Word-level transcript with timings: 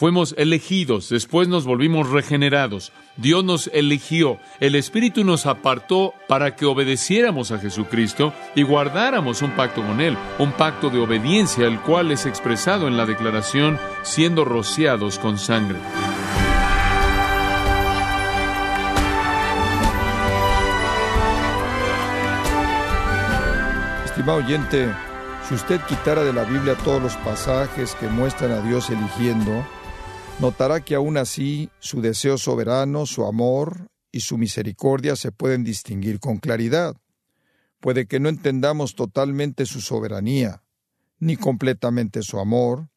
Fuimos 0.00 0.34
elegidos, 0.38 1.10
después 1.10 1.46
nos 1.46 1.66
volvimos 1.66 2.08
regenerados. 2.08 2.90
Dios 3.18 3.44
nos 3.44 3.66
eligió, 3.66 4.38
el 4.58 4.74
Espíritu 4.74 5.24
nos 5.24 5.44
apartó 5.44 6.14
para 6.26 6.56
que 6.56 6.64
obedeciéramos 6.64 7.52
a 7.52 7.58
Jesucristo 7.58 8.32
y 8.54 8.62
guardáramos 8.62 9.42
un 9.42 9.50
pacto 9.50 9.82
con 9.82 10.00
Él, 10.00 10.16
un 10.38 10.52
pacto 10.52 10.88
de 10.88 11.00
obediencia, 11.00 11.66
el 11.66 11.78
cual 11.80 12.12
es 12.12 12.24
expresado 12.24 12.88
en 12.88 12.96
la 12.96 13.04
declaración 13.04 13.78
siendo 14.02 14.46
rociados 14.46 15.18
con 15.18 15.36
sangre. 15.36 15.76
Estimado 24.06 24.38
oyente, 24.38 24.88
si 25.46 25.56
usted 25.56 25.78
quitara 25.82 26.24
de 26.24 26.32
la 26.32 26.44
Biblia 26.44 26.74
todos 26.84 27.02
los 27.02 27.16
pasajes 27.16 27.94
que 27.96 28.08
muestran 28.08 28.52
a 28.52 28.62
Dios 28.62 28.88
eligiendo, 28.88 29.62
notará 30.40 30.80
que 30.80 30.94
aún 30.94 31.18
así 31.18 31.68
su 31.80 32.00
deseo 32.00 32.38
soberano, 32.38 33.04
su 33.04 33.26
amor 33.26 33.90
y 34.10 34.20
su 34.20 34.38
misericordia 34.38 35.14
se 35.14 35.32
pueden 35.32 35.64
distinguir 35.64 36.18
con 36.18 36.38
claridad. 36.38 36.96
Puede 37.78 38.06
que 38.06 38.20
no 38.20 38.30
entendamos 38.30 38.94
totalmente 38.94 39.66
su 39.66 39.82
soberanía, 39.82 40.62
ni 41.18 41.36
completamente 41.36 42.22
su 42.22 42.38
amor, 42.40 42.88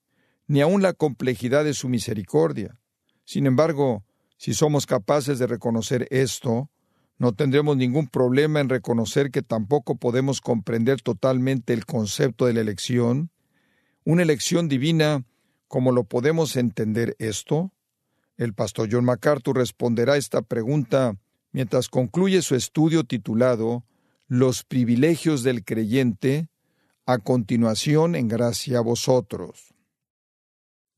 ni 0.48 0.62
aun 0.62 0.82
la 0.82 0.94
complejidad 0.94 1.66
de 1.66 1.74
su 1.74 1.90
misericordia. 1.90 2.80
Sin 3.26 3.46
embargo, 3.46 4.06
si 4.38 4.54
somos 4.54 4.86
capaces 4.86 5.38
de 5.38 5.48
reconocer 5.48 6.08
esto, 6.12 6.70
no 7.18 7.34
tendremos 7.34 7.76
ningún 7.76 8.08
problema 8.08 8.62
en 8.62 8.70
reconocer 8.70 9.32
que 9.32 9.42
tampoco 9.42 9.98
podemos 9.98 10.40
comprender 10.40 11.02
totalmente 11.02 11.74
el 11.74 11.86
concepto 11.86 12.46
de 12.46 12.54
la 12.54 12.62
elección, 12.62 13.32
una 14.06 14.22
elección 14.22 14.70
divina 14.70 15.26
¿Cómo 15.74 15.92
lo 15.92 16.04
podemos 16.04 16.56
entender 16.56 17.16
esto? 17.18 17.74
El 18.38 18.54
pastor 18.54 18.90
John 18.92 19.06
MacArthur 19.06 19.58
responderá 19.58 20.18
esta 20.18 20.44
pregunta 20.44 21.18
mientras 21.52 21.90
concluye 21.90 22.44
su 22.44 22.54
estudio 22.54 23.06
titulado 23.06 23.84
Los 24.28 24.64
privilegios 24.64 25.42
del 25.42 25.66
creyente, 25.66 26.48
a 27.08 27.18
continuación 27.18 28.14
en 28.14 28.28
gracia 28.28 28.78
a 28.78 28.82
vosotros. 28.82 29.74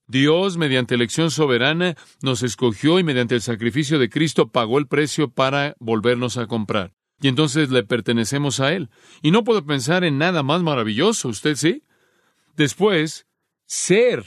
Dios, 0.07 0.57
mediante 0.57 0.95
elección 0.95 1.31
soberana, 1.31 1.95
nos 2.21 2.43
escogió 2.43 2.99
y 2.99 3.05
mediante 3.05 3.35
el 3.35 3.41
sacrificio 3.41 3.97
de 3.97 4.09
Cristo 4.09 4.49
pagó 4.49 4.77
el 4.77 4.87
precio 4.87 5.31
para 5.31 5.77
volvernos 5.79 6.35
a 6.35 6.47
comprar. 6.47 6.93
Y 7.21 7.29
entonces 7.29 7.69
le 7.69 7.83
pertenecemos 7.83 8.59
a 8.59 8.73
Él. 8.73 8.89
Y 9.21 9.31
no 9.31 9.45
puedo 9.45 9.65
pensar 9.65 10.03
en 10.03 10.17
nada 10.17 10.43
más 10.43 10.63
maravilloso, 10.63 11.29
¿usted 11.29 11.55
sí? 11.55 11.85
Después, 12.57 13.25
ser 13.67 14.25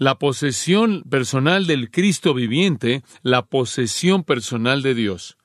la 0.00 0.18
posesión 0.18 1.02
personal 1.02 1.66
del 1.66 1.90
Cristo 1.90 2.32
viviente, 2.32 3.02
la 3.22 3.42
posesión 3.42 4.24
personal 4.24 4.80
de 4.80 4.94
Dios. 4.94 5.36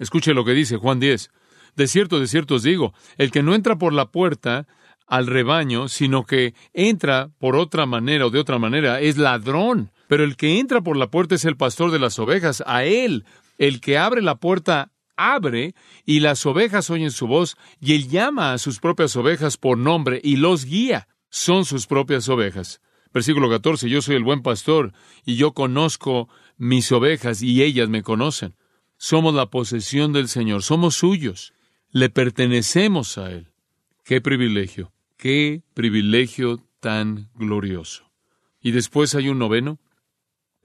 Escuche 0.00 0.34
lo 0.34 0.44
que 0.44 0.52
dice 0.52 0.76
Juan 0.76 0.98
10. 0.98 1.30
De 1.76 1.86
cierto, 1.86 2.18
de 2.18 2.26
cierto 2.26 2.56
os 2.56 2.64
digo, 2.64 2.92
el 3.18 3.30
que 3.30 3.44
no 3.44 3.54
entra 3.54 3.78
por 3.78 3.92
la 3.92 4.10
puerta 4.10 4.66
al 5.06 5.28
rebaño, 5.28 5.86
sino 5.86 6.24
que 6.24 6.54
entra 6.72 7.30
por 7.38 7.54
otra 7.54 7.86
manera 7.86 8.26
o 8.26 8.30
de 8.30 8.40
otra 8.40 8.58
manera, 8.58 9.00
es 9.00 9.16
ladrón. 9.16 9.92
Pero 10.08 10.24
el 10.24 10.36
que 10.36 10.58
entra 10.58 10.80
por 10.80 10.96
la 10.96 11.08
puerta 11.08 11.36
es 11.36 11.44
el 11.44 11.56
pastor 11.56 11.92
de 11.92 12.00
las 12.00 12.18
ovejas. 12.18 12.64
A 12.66 12.82
él, 12.82 13.24
el 13.58 13.80
que 13.80 13.96
abre 13.96 14.22
la 14.22 14.40
puerta, 14.40 14.90
abre 15.16 15.76
y 16.04 16.18
las 16.18 16.44
ovejas 16.46 16.90
oyen 16.90 17.12
su 17.12 17.28
voz 17.28 17.56
y 17.80 17.94
él 17.94 18.08
llama 18.08 18.54
a 18.54 18.58
sus 18.58 18.80
propias 18.80 19.14
ovejas 19.14 19.56
por 19.56 19.78
nombre 19.78 20.20
y 20.20 20.34
los 20.34 20.64
guía. 20.64 21.06
Son 21.28 21.64
sus 21.64 21.86
propias 21.86 22.28
ovejas. 22.28 22.80
Versículo 23.12 23.50
14, 23.50 23.88
yo 23.88 24.02
soy 24.02 24.16
el 24.16 24.22
buen 24.22 24.42
pastor 24.42 24.92
y 25.24 25.34
yo 25.34 25.52
conozco 25.52 26.28
mis 26.56 26.92
ovejas 26.92 27.42
y 27.42 27.62
ellas 27.62 27.88
me 27.88 28.02
conocen. 28.02 28.54
Somos 28.96 29.34
la 29.34 29.46
posesión 29.46 30.12
del 30.12 30.28
Señor, 30.28 30.62
somos 30.62 30.94
suyos, 30.96 31.52
le 31.90 32.08
pertenecemos 32.08 33.18
a 33.18 33.32
Él. 33.32 33.48
Qué 34.04 34.20
privilegio, 34.20 34.92
qué 35.16 35.62
privilegio 35.74 36.62
tan 36.78 37.30
glorioso. 37.34 38.10
Y 38.60 38.70
después 38.70 39.14
hay 39.14 39.28
un 39.28 39.38
noveno. 39.38 39.78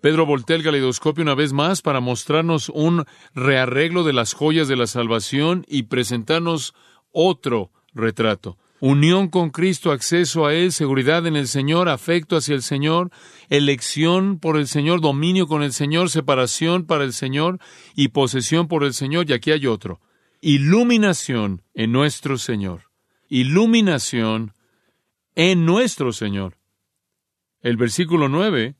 Pedro 0.01 0.27
voltea 0.27 0.57
el 0.57 0.63
galeidoscopio 0.63 1.23
una 1.23 1.33
vez 1.33 1.51
más 1.51 1.81
para 1.81 1.99
mostrarnos 1.99 2.69
un 2.69 3.05
rearreglo 3.33 4.03
de 4.03 4.13
las 4.13 4.33
joyas 4.33 4.67
de 4.67 4.75
la 4.75 4.85
salvación 4.85 5.65
y 5.67 5.83
presentarnos 5.83 6.75
otro 7.11 7.71
retrato 7.93 8.59
unión 8.79 9.29
con 9.29 9.49
Cristo, 9.49 9.91
acceso 9.91 10.45
a 10.45 10.53
Él, 10.53 10.71
seguridad 10.71 11.25
en 11.27 11.35
el 11.35 11.47
Señor, 11.47 11.89
afecto 11.89 12.37
hacia 12.37 12.55
el 12.55 12.61
Señor, 12.61 13.11
elección 13.49 14.39
por 14.39 14.57
el 14.57 14.67
Señor, 14.67 15.01
dominio 15.01 15.47
con 15.47 15.63
el 15.63 15.73
Señor, 15.73 16.09
separación 16.09 16.85
para 16.85 17.03
el 17.03 17.13
Señor 17.13 17.59
y 17.95 18.09
posesión 18.09 18.67
por 18.67 18.83
el 18.83 18.93
Señor. 18.93 19.29
Y 19.29 19.33
aquí 19.33 19.51
hay 19.51 19.67
otro. 19.67 20.01
Iluminación 20.41 21.63
en 21.73 21.91
nuestro 21.91 22.37
Señor. 22.37 22.91
Iluminación 23.29 24.53
en 25.35 25.65
nuestro 25.65 26.11
Señor. 26.11 26.57
El 27.61 27.77
versículo 27.77 28.29
9 28.29 28.75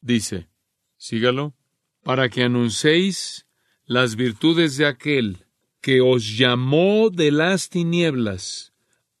dice, 0.00 0.48
sígalo, 0.96 1.54
para 2.02 2.28
que 2.30 2.42
anunciéis 2.42 3.46
las 3.84 4.16
virtudes 4.16 4.76
de 4.76 4.86
aquel 4.86 5.44
que 5.82 6.00
os 6.00 6.38
llamó 6.38 7.10
de 7.10 7.32
las 7.32 7.68
tinieblas 7.68 8.69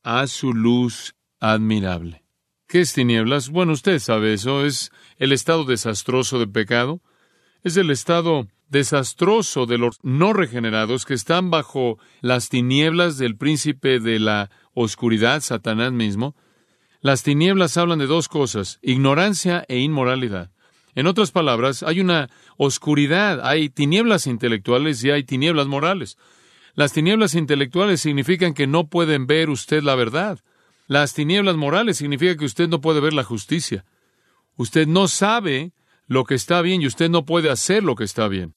a 0.02 0.26
su 0.26 0.52
luz 0.52 1.14
admirable. 1.40 2.24
¿Qué 2.66 2.80
es 2.80 2.92
tinieblas? 2.92 3.50
Bueno, 3.50 3.72
usted 3.72 3.98
sabe 3.98 4.32
eso, 4.32 4.64
es 4.64 4.92
el 5.18 5.32
estado 5.32 5.64
desastroso 5.64 6.38
de 6.38 6.46
pecado, 6.46 7.00
es 7.64 7.76
el 7.76 7.90
estado 7.90 8.46
desastroso 8.68 9.66
de 9.66 9.78
los 9.78 9.98
no 10.02 10.32
regenerados 10.32 11.04
que 11.04 11.14
están 11.14 11.50
bajo 11.50 11.98
las 12.20 12.48
tinieblas 12.48 13.18
del 13.18 13.36
príncipe 13.36 13.98
de 13.98 14.20
la 14.20 14.50
oscuridad, 14.72 15.40
Satanás 15.40 15.92
mismo. 15.92 16.36
Las 17.00 17.22
tinieblas 17.22 17.76
hablan 17.76 17.98
de 17.98 18.06
dos 18.06 18.28
cosas, 18.28 18.78
ignorancia 18.82 19.64
e 19.68 19.78
inmoralidad. 19.78 20.52
En 20.94 21.06
otras 21.06 21.32
palabras, 21.32 21.82
hay 21.82 22.00
una 22.00 22.28
oscuridad, 22.56 23.40
hay 23.42 23.68
tinieblas 23.68 24.26
intelectuales 24.26 25.02
y 25.02 25.10
hay 25.10 25.24
tinieblas 25.24 25.66
morales. 25.66 26.16
Las 26.74 26.92
tinieblas 26.92 27.34
intelectuales 27.34 28.00
significan 28.00 28.54
que 28.54 28.66
no 28.66 28.88
pueden 28.88 29.26
ver 29.26 29.50
usted 29.50 29.82
la 29.82 29.94
verdad. 29.94 30.40
Las 30.86 31.14
tinieblas 31.14 31.56
morales 31.56 31.98
significan 31.98 32.36
que 32.36 32.44
usted 32.44 32.68
no 32.68 32.80
puede 32.80 33.00
ver 33.00 33.12
la 33.12 33.24
justicia. 33.24 33.84
Usted 34.56 34.86
no 34.86 35.08
sabe 35.08 35.72
lo 36.06 36.24
que 36.24 36.34
está 36.34 36.60
bien 36.62 36.82
y 36.82 36.86
usted 36.86 37.08
no 37.08 37.24
puede 37.24 37.50
hacer 37.50 37.82
lo 37.82 37.94
que 37.94 38.04
está 38.04 38.28
bien. 38.28 38.54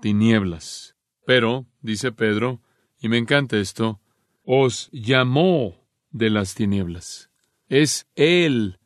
Tinieblas. 0.00 0.96
Pero, 1.26 1.66
dice 1.82 2.12
Pedro, 2.12 2.62
y 3.00 3.08
me 3.08 3.18
encanta 3.18 3.58
esto, 3.58 4.00
os 4.44 4.88
llamó 4.92 5.86
de 6.10 6.30
las 6.30 6.54
tinieblas. 6.54 7.30
Es 7.68 8.06
Él 8.16 8.78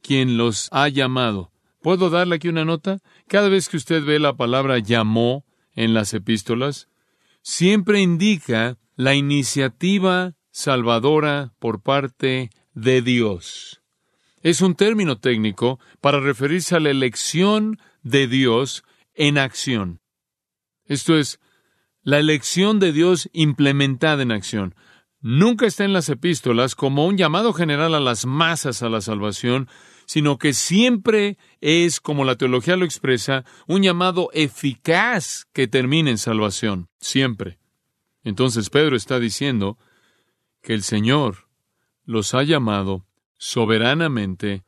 quien 0.00 0.36
los 0.36 0.68
ha 0.72 0.88
llamado. 0.88 1.52
¿Puedo 1.82 2.10
darle 2.10 2.36
aquí 2.36 2.48
una 2.48 2.64
nota? 2.64 3.00
Cada 3.28 3.48
vez 3.48 3.68
que 3.68 3.76
usted 3.76 4.04
ve 4.04 4.18
la 4.18 4.36
palabra 4.36 4.78
llamó 4.78 5.44
en 5.74 5.94
las 5.94 6.14
epístolas, 6.14 6.88
siempre 7.42 8.00
indica 8.00 8.78
la 8.96 9.14
iniciativa 9.14 10.34
salvadora 10.50 11.52
por 11.58 11.82
parte 11.82 12.50
de 12.74 13.02
Dios. 13.02 13.82
Es 14.42 14.60
un 14.60 14.74
término 14.74 15.18
técnico 15.18 15.78
para 16.00 16.20
referirse 16.20 16.74
a 16.74 16.80
la 16.80 16.90
elección 16.90 17.78
de 18.02 18.26
Dios 18.26 18.84
en 19.14 19.38
acción. 19.38 20.00
Esto 20.84 21.16
es, 21.16 21.38
la 22.02 22.18
elección 22.18 22.80
de 22.80 22.92
Dios 22.92 23.28
implementada 23.32 24.22
en 24.22 24.32
acción. 24.32 24.74
Nunca 25.20 25.66
está 25.66 25.84
en 25.84 25.92
las 25.92 26.08
epístolas 26.08 26.74
como 26.74 27.06
un 27.06 27.16
llamado 27.16 27.52
general 27.52 27.94
a 27.94 28.00
las 28.00 28.26
masas 28.26 28.82
a 28.82 28.88
la 28.88 29.00
salvación, 29.00 29.68
sino 30.12 30.36
que 30.36 30.52
siempre 30.52 31.38
es, 31.62 31.98
como 31.98 32.26
la 32.26 32.36
teología 32.36 32.76
lo 32.76 32.84
expresa, 32.84 33.46
un 33.66 33.82
llamado 33.82 34.28
eficaz 34.34 35.46
que 35.54 35.68
termina 35.68 36.10
en 36.10 36.18
salvación, 36.18 36.90
siempre. 37.00 37.58
Entonces 38.22 38.68
Pedro 38.68 38.94
está 38.94 39.18
diciendo 39.18 39.78
que 40.60 40.74
el 40.74 40.82
Señor 40.82 41.48
los 42.04 42.34
ha 42.34 42.42
llamado 42.42 43.06
soberanamente 43.38 44.64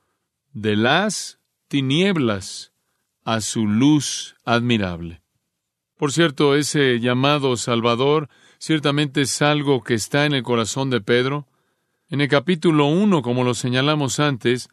de 0.55 0.77
las 0.77 1.41
tinieblas 1.69 2.73
a 3.23 3.43
su 3.43 3.67
luz 3.67 4.37
admirable. 4.47 5.21
Por 5.99 6.11
cierto, 6.11 6.55
ese 6.55 7.01
llamado 7.01 7.59
Salvador 7.59 8.31
ciertamente 8.57 9.21
es 9.21 9.43
algo 9.43 9.83
que 9.83 9.93
está 9.93 10.25
en 10.25 10.33
el 10.33 10.43
corazón 10.43 10.89
de 10.89 11.03
Pedro. 11.03 11.47
En 12.09 12.23
el 12.23 12.29
capítulo 12.29 12.87
1, 12.87 13.21
como 13.21 13.45
lo 13.45 13.53
señalamos 13.53 14.21
antes, 14.21 14.71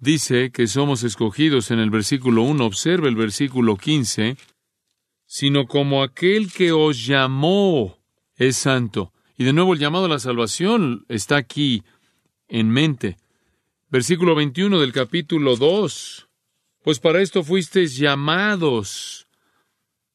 dice 0.00 0.50
que 0.50 0.66
somos 0.66 1.02
escogidos 1.02 1.70
en 1.70 1.78
el 1.78 1.90
versículo 1.90 2.42
1, 2.42 2.64
observe 2.64 3.08
el 3.08 3.16
versículo 3.16 3.76
15, 3.76 4.36
sino 5.26 5.66
como 5.66 6.02
aquel 6.02 6.52
que 6.52 6.72
os 6.72 7.06
llamó 7.06 7.98
es 8.36 8.56
santo. 8.56 9.12
Y 9.36 9.44
de 9.44 9.52
nuevo 9.52 9.74
el 9.74 9.78
llamado 9.78 10.06
a 10.06 10.08
la 10.08 10.18
salvación 10.18 11.04
está 11.08 11.36
aquí 11.36 11.82
en 12.48 12.70
mente. 12.70 13.16
Versículo 13.90 14.34
21 14.34 14.80
del 14.80 14.92
capítulo 14.92 15.56
2 15.56 16.28
Pues 16.82 16.98
para 16.98 17.20
esto 17.20 17.42
fuisteis 17.42 17.96
llamados. 17.96 19.28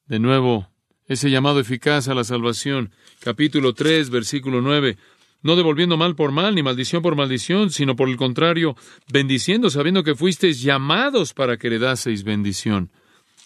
De 0.06 0.19
nuevo, 0.19 0.69
ese 1.06 1.29
llamado 1.29 1.59
eficaz 1.59 2.07
a 2.07 2.13
la 2.13 2.24
salvación. 2.24 2.91
Capítulo 3.19 3.74
3, 3.74 4.09
versículo 4.09 4.62
9. 4.62 4.97
No 5.43 5.57
devolviendo 5.57 5.97
mal 5.97 6.15
por 6.15 6.31
mal, 6.31 6.55
ni 6.55 6.63
maldición 6.63 7.01
por 7.01 7.17
maldición, 7.17 7.69
sino 7.69 7.97
por 7.97 8.07
el 8.07 8.15
contrario, 8.15 8.77
bendiciendo, 9.11 9.69
sabiendo 9.69 10.03
que 10.03 10.15
fuisteis 10.15 10.61
llamados 10.61 11.33
para 11.33 11.57
que 11.57 11.67
heredaseis 11.67 12.23
bendición. 12.23 12.91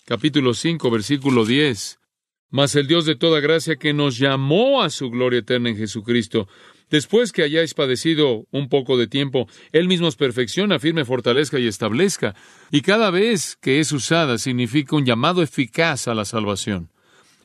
Capítulo 0.05 0.53
5, 0.53 0.91
versículo 0.91 1.43
10. 1.43 1.99
Mas 2.49 2.75
el 2.75 2.87
Dios 2.87 3.05
de 3.05 3.15
toda 3.15 3.39
gracia 3.39 3.77
que 3.77 3.93
nos 3.93 4.17
llamó 4.19 4.83
a 4.83 4.91
su 4.91 5.09
gloria 5.09 5.39
eterna 5.39 5.69
en 5.69 5.75
Jesucristo, 5.75 6.47
después 6.89 7.31
que 7.31 7.41
hayáis 7.41 7.73
padecido 7.73 8.45
un 8.51 8.69
poco 8.69 8.95
de 8.95 9.07
tiempo, 9.07 9.49
Él 9.71 9.87
mismo 9.87 10.07
os 10.07 10.15
perfecciona, 10.15 10.77
firme, 10.77 11.03
fortalezca 11.03 11.57
y 11.57 11.67
establezca. 11.67 12.35
Y 12.71 12.81
cada 12.81 13.09
vez 13.09 13.57
que 13.59 13.79
es 13.79 13.91
usada 13.91 14.37
significa 14.37 14.95
un 14.95 15.05
llamado 15.05 15.41
eficaz 15.41 16.07
a 16.07 16.13
la 16.13 16.25
salvación. 16.25 16.91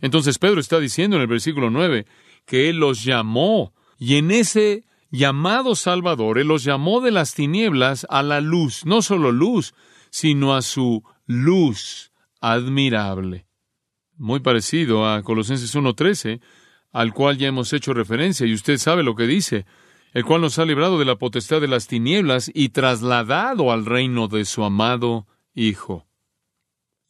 Entonces 0.02 0.38
Pedro 0.38 0.60
está 0.60 0.78
diciendo 0.78 1.16
en 1.16 1.22
el 1.22 1.28
versículo 1.28 1.70
9 1.70 2.06
que 2.44 2.68
Él 2.68 2.76
los 2.76 3.02
llamó 3.02 3.72
y 4.02 4.16
en 4.16 4.30
ese 4.30 4.84
llamado 5.10 5.74
Salvador, 5.74 6.38
Él 6.38 6.48
los 6.48 6.64
llamó 6.64 7.00
de 7.00 7.10
las 7.10 7.34
tinieblas 7.34 8.06
a 8.10 8.22
la 8.22 8.40
luz, 8.40 8.84
no 8.86 9.02
solo 9.02 9.30
luz, 9.30 9.74
sino 10.10 10.54
a 10.54 10.62
su 10.62 11.02
luz 11.26 12.12
admirable 12.40 13.46
muy 14.22 14.40
parecido 14.40 15.08
a 15.08 15.22
Colosenses 15.22 15.74
1.13, 15.74 16.40
al 16.92 17.12
cual 17.12 17.38
ya 17.38 17.48
hemos 17.48 17.72
hecho 17.72 17.92
referencia, 17.92 18.46
y 18.46 18.54
usted 18.54 18.78
sabe 18.78 19.02
lo 19.02 19.16
que 19.16 19.26
dice, 19.26 19.66
el 20.12 20.24
cual 20.24 20.42
nos 20.42 20.58
ha 20.58 20.64
librado 20.64 20.98
de 20.98 21.04
la 21.04 21.16
potestad 21.16 21.60
de 21.60 21.68
las 21.68 21.88
tinieblas 21.88 22.50
y 22.54 22.68
trasladado 22.68 23.72
al 23.72 23.84
reino 23.84 24.28
de 24.28 24.44
su 24.44 24.62
amado 24.62 25.26
Hijo. 25.54 26.06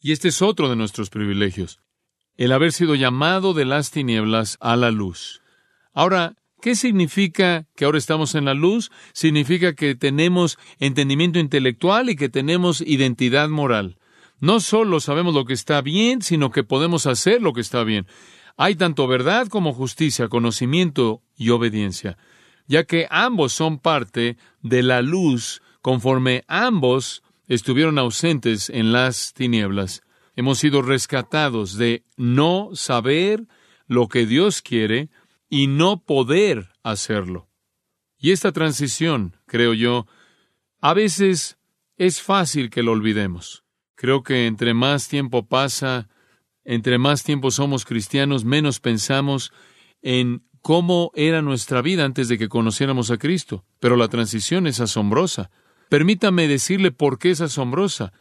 Y 0.01 0.11
este 0.11 0.29
es 0.29 0.41
otro 0.41 0.69
de 0.69 0.75
nuestros 0.75 1.09
privilegios, 1.09 1.79
el 2.35 2.51
haber 2.51 2.71
sido 2.71 2.95
llamado 2.95 3.53
de 3.53 3.65
las 3.65 3.91
tinieblas 3.91 4.57
a 4.59 4.75
la 4.75 4.89
luz. 4.89 5.41
Ahora, 5.93 6.35
¿qué 6.63 6.75
significa 6.75 7.67
que 7.75 7.83
ahora 7.83 7.97
estamos 7.97 8.35
en 8.35 8.45
la 8.45 8.53
luz? 8.53 8.89
Significa 9.11 9.75
que 9.75 9.95
tenemos 9.95 10.57
entendimiento 10.79 11.37
intelectual 11.37 12.09
y 12.09 12.15
que 12.15 12.29
tenemos 12.29 12.79
identidad 12.79 13.49
moral. 13.49 13.97
No 14.39 14.61
solo 14.61 15.01
sabemos 15.01 15.33
lo 15.33 15.43
que 15.43 15.51
está 15.51 15.81
bien, 15.81 16.21
sino 16.21 16.51
que 16.51 16.63
podemos 16.63 17.05
hacer 17.05 17.41
lo 17.41 17.51
que 17.51 17.59
está 17.59 17.83
bien. 17.83 18.07
Hay 18.55 18.75
tanto 18.75 19.07
verdad 19.07 19.49
como 19.49 19.73
justicia, 19.73 20.29
conocimiento 20.29 21.21
y 21.35 21.49
obediencia, 21.49 22.17
ya 22.65 22.85
que 22.85 23.07
ambos 23.09 23.51
son 23.51 23.77
parte 23.77 24.37
de 24.61 24.83
la 24.83 25.01
luz 25.01 25.61
conforme 25.81 26.45
ambos 26.47 27.23
estuvieron 27.49 27.99
ausentes 27.99 28.69
en 28.69 28.93
las 28.93 29.33
tinieblas. 29.33 30.01
Hemos 30.37 30.59
sido 30.59 30.81
rescatados 30.81 31.77
de 31.77 32.05
no 32.15 32.69
saber 32.73 33.47
lo 33.85 34.07
que 34.07 34.25
Dios 34.25 34.61
quiere 34.61 35.09
y 35.49 35.67
no 35.67 36.03
poder 36.03 36.69
hacerlo. 36.83 37.49
Y 38.17 38.31
esta 38.31 38.51
transición, 38.51 39.37
creo 39.45 39.73
yo, 39.73 40.07
a 40.79 40.93
veces 40.93 41.57
es 41.97 42.21
fácil 42.21 42.69
que 42.69 42.83
lo 42.83 42.91
olvidemos. 42.91 43.63
Creo 43.95 44.23
que 44.23 44.47
entre 44.47 44.73
más 44.73 45.07
tiempo 45.07 45.47
pasa, 45.47 46.09
entre 46.63 46.97
más 46.97 47.23
tiempo 47.23 47.51
somos 47.51 47.85
cristianos, 47.85 48.45
menos 48.45 48.79
pensamos 48.79 49.51
en 50.01 50.43
cómo 50.61 51.11
era 51.13 51.41
nuestra 51.41 51.81
vida 51.81 52.05
antes 52.05 52.29
de 52.29 52.37
que 52.37 52.49
conociéramos 52.49 53.11
a 53.11 53.17
Cristo. 53.17 53.65
Pero 53.79 53.95
la 53.97 54.07
transición 54.07 54.67
es 54.67 54.79
asombrosa. 54.79 55.51
Permítame 55.89 56.47
decirle 56.47 56.91
por 56.91 57.19
qué 57.19 57.31
es 57.31 57.41
asombrosa. 57.41 58.13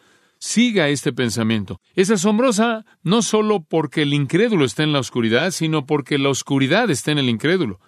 Siga 0.44 0.88
este 0.88 1.12
pensamiento. 1.12 1.80
Es 1.94 2.10
asombrosa 2.10 2.84
no 3.04 3.22
solo 3.22 3.62
porque 3.62 4.02
el 4.02 4.12
incrédulo 4.12 4.64
está 4.64 4.82
en 4.82 4.92
la 4.92 4.98
oscuridad, 4.98 5.52
sino 5.52 5.86
porque 5.86 6.18
la 6.18 6.30
oscuridad 6.30 6.90
está 6.90 7.12
en 7.12 7.18
el 7.18 7.28
incrédulo. 7.28 7.78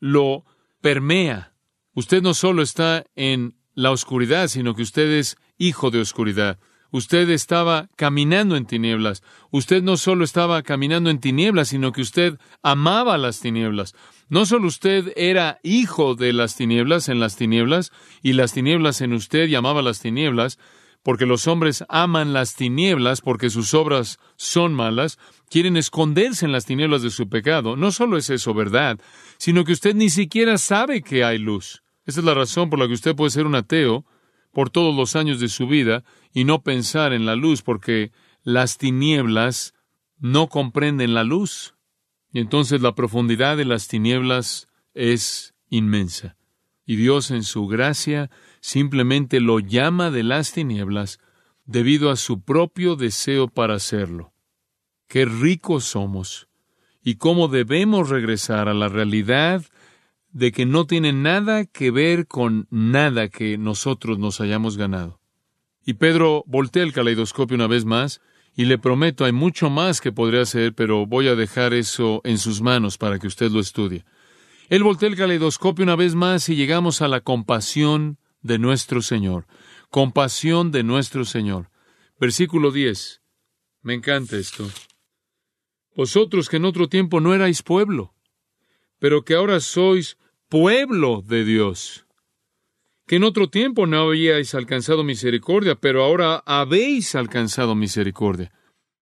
Lo 0.00 0.44
permea. 0.80 1.54
Usted 1.94 2.20
no 2.20 2.34
solo 2.34 2.62
está 2.62 3.04
en 3.14 3.54
la 3.74 3.92
oscuridad, 3.92 4.48
sino 4.48 4.74
que 4.74 4.82
usted 4.82 5.08
es 5.08 5.36
hijo 5.56 5.92
de 5.92 6.00
oscuridad. 6.00 6.58
Usted 6.90 7.30
estaba 7.30 7.88
caminando 7.94 8.56
en 8.56 8.66
tinieblas. 8.66 9.22
Usted 9.52 9.80
no 9.80 9.96
solo 9.96 10.24
estaba 10.24 10.64
caminando 10.64 11.10
en 11.10 11.20
tinieblas, 11.20 11.68
sino 11.68 11.92
que 11.92 12.02
usted 12.02 12.40
amaba 12.60 13.18
las 13.18 13.38
tinieblas. 13.38 13.94
No 14.28 14.46
solo 14.46 14.66
usted 14.66 15.12
era 15.14 15.60
hijo 15.62 16.16
de 16.16 16.32
las 16.32 16.56
tinieblas 16.56 17.08
en 17.08 17.20
las 17.20 17.36
tinieblas, 17.36 17.92
y 18.20 18.32
las 18.32 18.52
tinieblas 18.52 19.00
en 19.00 19.12
usted 19.12 19.46
y 19.46 19.54
amaba 19.54 19.80
las 19.80 20.00
tinieblas, 20.00 20.58
porque 21.02 21.26
los 21.26 21.46
hombres 21.46 21.84
aman 21.88 22.32
las 22.32 22.54
tinieblas 22.54 23.20
porque 23.20 23.50
sus 23.50 23.74
obras 23.74 24.18
son 24.36 24.74
malas, 24.74 25.18
quieren 25.48 25.76
esconderse 25.76 26.44
en 26.44 26.52
las 26.52 26.66
tinieblas 26.66 27.02
de 27.02 27.10
su 27.10 27.28
pecado. 27.28 27.76
No 27.76 27.90
solo 27.90 28.16
es 28.16 28.30
eso 28.30 28.54
verdad, 28.54 28.98
sino 29.38 29.64
que 29.64 29.72
usted 29.72 29.94
ni 29.94 30.10
siquiera 30.10 30.58
sabe 30.58 31.02
que 31.02 31.24
hay 31.24 31.38
luz. 31.38 31.82
Esa 32.06 32.20
es 32.20 32.26
la 32.26 32.34
razón 32.34 32.70
por 32.70 32.78
la 32.78 32.86
que 32.86 32.94
usted 32.94 33.16
puede 33.16 33.30
ser 33.30 33.46
un 33.46 33.54
ateo 33.54 34.04
por 34.52 34.70
todos 34.70 34.94
los 34.94 35.16
años 35.16 35.40
de 35.40 35.48
su 35.48 35.66
vida 35.66 36.04
y 36.32 36.44
no 36.44 36.62
pensar 36.62 37.12
en 37.12 37.24
la 37.26 37.36
luz, 37.36 37.62
porque 37.62 38.12
las 38.42 38.78
tinieblas 38.78 39.74
no 40.18 40.48
comprenden 40.48 41.14
la 41.14 41.24
luz. 41.24 41.74
Y 42.32 42.40
entonces 42.40 42.80
la 42.80 42.94
profundidad 42.94 43.56
de 43.56 43.64
las 43.64 43.88
tinieblas 43.88 44.68
es 44.94 45.54
inmensa. 45.68 46.36
Y 46.84 46.96
Dios 46.96 47.30
en 47.30 47.44
su 47.44 47.66
gracia 47.66 48.30
simplemente 48.60 49.40
lo 49.40 49.58
llama 49.58 50.10
de 50.10 50.22
las 50.22 50.52
tinieblas 50.52 51.18
debido 51.64 52.10
a 52.10 52.16
su 52.16 52.42
propio 52.42 52.96
deseo 52.96 53.48
para 53.48 53.74
hacerlo. 53.74 54.32
Qué 55.08 55.24
ricos 55.24 55.84
somos 55.84 56.48
y 57.02 57.16
cómo 57.16 57.48
debemos 57.48 58.10
regresar 58.10 58.68
a 58.68 58.74
la 58.74 58.88
realidad 58.88 59.64
de 60.32 60.52
que 60.52 60.66
no 60.66 60.86
tiene 60.86 61.12
nada 61.12 61.64
que 61.64 61.90
ver 61.90 62.26
con 62.26 62.66
nada 62.70 63.28
que 63.28 63.58
nosotros 63.58 64.18
nos 64.18 64.40
hayamos 64.40 64.76
ganado. 64.76 65.20
Y 65.84 65.94
Pedro 65.94 66.44
voltea 66.46 66.82
el 66.82 66.92
caleidoscopio 66.92 67.56
una 67.56 67.66
vez 67.66 67.84
más, 67.84 68.20
y 68.54 68.64
le 68.64 68.78
prometo 68.78 69.24
hay 69.24 69.32
mucho 69.32 69.70
más 69.70 70.00
que 70.00 70.12
podría 70.12 70.42
hacer, 70.42 70.74
pero 70.74 71.06
voy 71.06 71.28
a 71.28 71.34
dejar 71.34 71.72
eso 71.72 72.20
en 72.24 72.38
sus 72.38 72.60
manos 72.60 72.98
para 72.98 73.18
que 73.18 73.26
usted 73.26 73.50
lo 73.50 73.60
estudie. 73.60 74.04
Él 74.68 74.82
voltea 74.82 75.08
el 75.08 75.16
caleidoscopio 75.16 75.84
una 75.84 75.96
vez 75.96 76.14
más 76.14 76.48
y 76.48 76.56
llegamos 76.56 77.00
a 77.00 77.08
la 77.08 77.20
compasión 77.20 78.18
de 78.42 78.58
nuestro 78.58 79.02
Señor. 79.02 79.46
Compasión 79.88 80.70
de 80.70 80.82
nuestro 80.82 81.24
Señor. 81.24 81.70
Versículo 82.18 82.70
10. 82.70 83.22
Me 83.82 83.94
encanta 83.94 84.36
esto. 84.36 84.68
Vosotros 85.96 86.48
que 86.48 86.56
en 86.56 86.64
otro 86.64 86.88
tiempo 86.88 87.20
no 87.20 87.34
erais 87.34 87.62
pueblo, 87.62 88.14
pero 88.98 89.24
que 89.24 89.34
ahora 89.34 89.60
sois 89.60 90.18
pueblo 90.48 91.22
de 91.26 91.44
Dios, 91.44 92.06
que 93.06 93.16
en 93.16 93.24
otro 93.24 93.50
tiempo 93.50 93.86
no 93.86 94.02
habíais 94.02 94.54
alcanzado 94.54 95.02
misericordia, 95.02 95.74
pero 95.74 96.04
ahora 96.04 96.42
habéis 96.46 97.14
alcanzado 97.14 97.74
misericordia. 97.74 98.52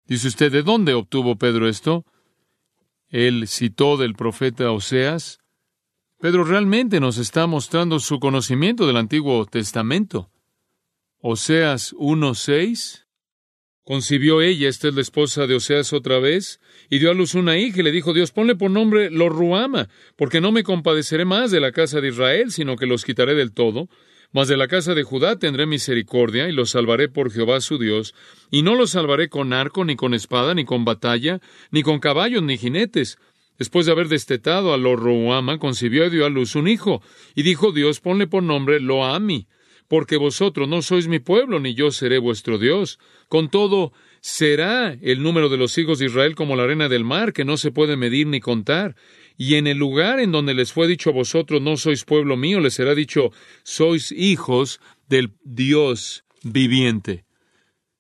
Dice 0.06 0.28
usted, 0.28 0.52
¿de 0.52 0.62
dónde 0.62 0.94
obtuvo 0.94 1.38
Pedro 1.38 1.68
esto? 1.68 2.06
Él 3.10 3.48
citó 3.48 3.98
del 3.98 4.14
profeta 4.14 4.72
Oseas. 4.72 5.40
Pedro 6.20 6.46
realmente 6.46 7.00
nos 7.00 7.18
está 7.18 7.46
mostrando 7.46 8.00
su 8.00 8.20
conocimiento 8.20 8.88
del 8.88 8.98
Antiguo 8.98 9.46
Testamento. 9.46 10.32
Oseas 11.20 11.94
1.6 11.94 13.06
Concibió 13.84 14.42
ella, 14.42 14.68
esta 14.70 14.88
es 14.88 14.96
la 14.96 15.02
esposa 15.02 15.46
de 15.46 15.56
Oseas 15.56 15.94
otra 15.94 16.18
vez, 16.18 16.60
y 16.90 16.98
dio 16.98 17.12
a 17.12 17.14
luz 17.14 17.36
una 17.36 17.58
hija 17.58 17.82
y 17.82 17.84
le 17.84 17.92
dijo 17.92 18.14
Dios, 18.14 18.32
ponle 18.32 18.56
por 18.56 18.72
nombre 18.72 19.12
Loruama, 19.12 19.90
porque 20.16 20.42
no 20.42 20.52
me 20.52 20.64
compadeceré 20.64 21.26
más 21.26 21.52
de 21.52 21.60
la 21.60 21.72
casa 21.72 22.02
de 22.02 22.08
Israel, 22.08 22.50
sino 22.50 22.78
que 22.78 22.88
los 22.88 23.04
quitaré 23.06 23.36
del 23.36 23.54
todo. 23.54 23.90
Mas 24.32 24.48
de 24.48 24.58
la 24.58 24.68
casa 24.68 24.96
de 24.96 25.04
Judá 25.04 25.38
tendré 25.38 25.68
misericordia 25.68 26.50
y 26.50 26.52
los 26.52 26.72
salvaré 26.72 27.10
por 27.10 27.32
Jehová 27.32 27.62
su 27.62 27.78
Dios, 27.78 28.16
y 28.50 28.64
no 28.64 28.74
los 28.74 28.92
salvaré 28.92 29.30
con 29.30 29.54
arco, 29.54 29.86
ni 29.86 29.96
con 29.96 30.14
espada, 30.14 30.56
ni 30.56 30.66
con 30.66 30.84
batalla, 30.84 31.40
ni 31.72 31.84
con 31.84 32.00
caballos, 32.00 32.42
ni 32.42 32.58
jinetes. 32.58 33.20
Después 33.58 33.86
de 33.86 33.92
haber 33.92 34.08
destetado 34.08 34.74
a 34.74 34.78
Loruama, 34.78 35.60
concibió 35.60 36.06
y 36.06 36.10
dio 36.10 36.26
a 36.26 36.30
luz 36.30 36.56
un 36.56 36.68
hijo, 36.68 37.02
y 37.36 37.44
dijo 37.44 37.72
Dios, 37.72 38.00
ponle 38.02 38.28
por 38.28 38.44
nombre 38.44 38.80
Loami, 38.80 39.48
porque 39.88 40.18
vosotros 40.18 40.68
no 40.68 40.82
sois 40.82 41.08
mi 41.08 41.20
pueblo, 41.20 41.60
ni 41.60 41.74
yo 41.74 41.92
seré 41.92 42.18
vuestro 42.18 42.58
Dios. 42.58 43.00
Con 43.30 43.50
todo, 43.50 43.94
será 44.20 44.98
el 45.02 45.22
número 45.22 45.50
de 45.50 45.58
los 45.58 45.78
hijos 45.78 46.00
de 46.00 46.08
Israel 46.08 46.36
como 46.36 46.56
la 46.56 46.64
arena 46.64 46.90
del 46.90 47.04
mar, 47.04 47.34
que 47.34 47.46
no 47.46 47.58
se 47.58 47.72
puede 47.72 47.96
medir 47.96 48.28
ni 48.28 48.40
contar. 48.40 48.96
Y 49.38 49.56
en 49.56 49.68
el 49.68 49.78
lugar 49.78 50.20
en 50.20 50.32
donde 50.32 50.54
les 50.54 50.74
fue 50.74 50.88
dicho 50.88 51.12
a 51.12 51.14
vosotros, 51.14 51.62
no 51.62 51.78
sois 51.78 52.06
pueblo 52.06 52.36
mío, 52.36 52.60
les 52.60 52.74
será 52.74 52.96
dicho, 52.96 53.32
sois 53.64 54.12
hijos 54.12 54.80
del 55.08 55.34
Dios 55.44 56.26
viviente. 56.44 57.26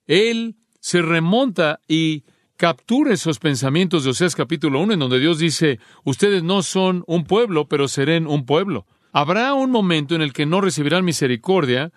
Él 0.07 0.55
se 0.79 1.01
remonta 1.01 1.79
y 1.87 2.23
captura 2.57 3.13
esos 3.13 3.39
pensamientos 3.39 4.03
de 4.03 4.11
Oseas 4.11 4.35
capítulo 4.35 4.79
1, 4.79 4.93
en 4.93 4.99
donde 4.99 5.19
Dios 5.19 5.39
dice, 5.39 5.79
ustedes 6.03 6.43
no 6.43 6.63
son 6.63 7.03
un 7.07 7.25
pueblo, 7.25 7.67
pero 7.67 7.87
serán 7.87 8.27
un 8.27 8.45
pueblo. 8.45 8.85
Habrá 9.11 9.53
un 9.53 9.71
momento 9.71 10.15
en 10.15 10.21
el 10.21 10.33
que 10.33 10.45
no 10.45 10.61
recibirán 10.61 11.05
misericordia, 11.05 11.91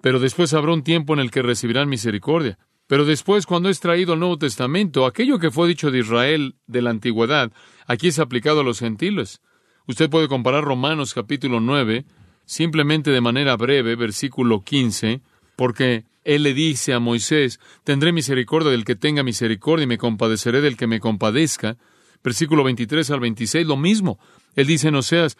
pero 0.00 0.18
después 0.18 0.54
habrá 0.54 0.72
un 0.72 0.82
tiempo 0.82 1.14
en 1.14 1.20
el 1.20 1.30
que 1.30 1.42
recibirán 1.42 1.88
misericordia. 1.88 2.58
Pero 2.86 3.04
después, 3.04 3.44
cuando 3.44 3.68
es 3.68 3.80
traído 3.80 4.14
al 4.14 4.20
Nuevo 4.20 4.38
Testamento, 4.38 5.04
aquello 5.04 5.38
que 5.38 5.50
fue 5.50 5.68
dicho 5.68 5.90
de 5.90 5.98
Israel 5.98 6.56
de 6.66 6.82
la 6.82 6.90
antigüedad, 6.90 7.52
aquí 7.86 8.08
es 8.08 8.18
aplicado 8.18 8.60
a 8.60 8.64
los 8.64 8.78
gentiles. 8.78 9.42
Usted 9.86 10.08
puede 10.08 10.28
comparar 10.28 10.64
Romanos 10.64 11.12
capítulo 11.12 11.60
9, 11.60 12.06
simplemente 12.46 13.10
de 13.10 13.20
manera 13.20 13.56
breve, 13.56 13.94
versículo 13.94 14.62
15, 14.62 15.20
porque 15.58 16.04
él 16.22 16.44
le 16.44 16.54
dice 16.54 16.92
a 16.94 17.00
Moisés, 17.00 17.58
tendré 17.82 18.12
misericordia 18.12 18.70
del 18.70 18.84
que 18.84 18.94
tenga 18.94 19.24
misericordia 19.24 19.82
y 19.82 19.86
me 19.88 19.98
compadeceré 19.98 20.60
del 20.60 20.76
que 20.76 20.86
me 20.86 21.00
compadezca. 21.00 21.76
Versículo 22.22 22.62
23 22.62 23.10
al 23.10 23.18
26, 23.18 23.66
lo 23.66 23.76
mismo. 23.76 24.20
Él 24.54 24.68
dice 24.68 24.86
en 24.86 24.94
Oseas, 24.94 25.36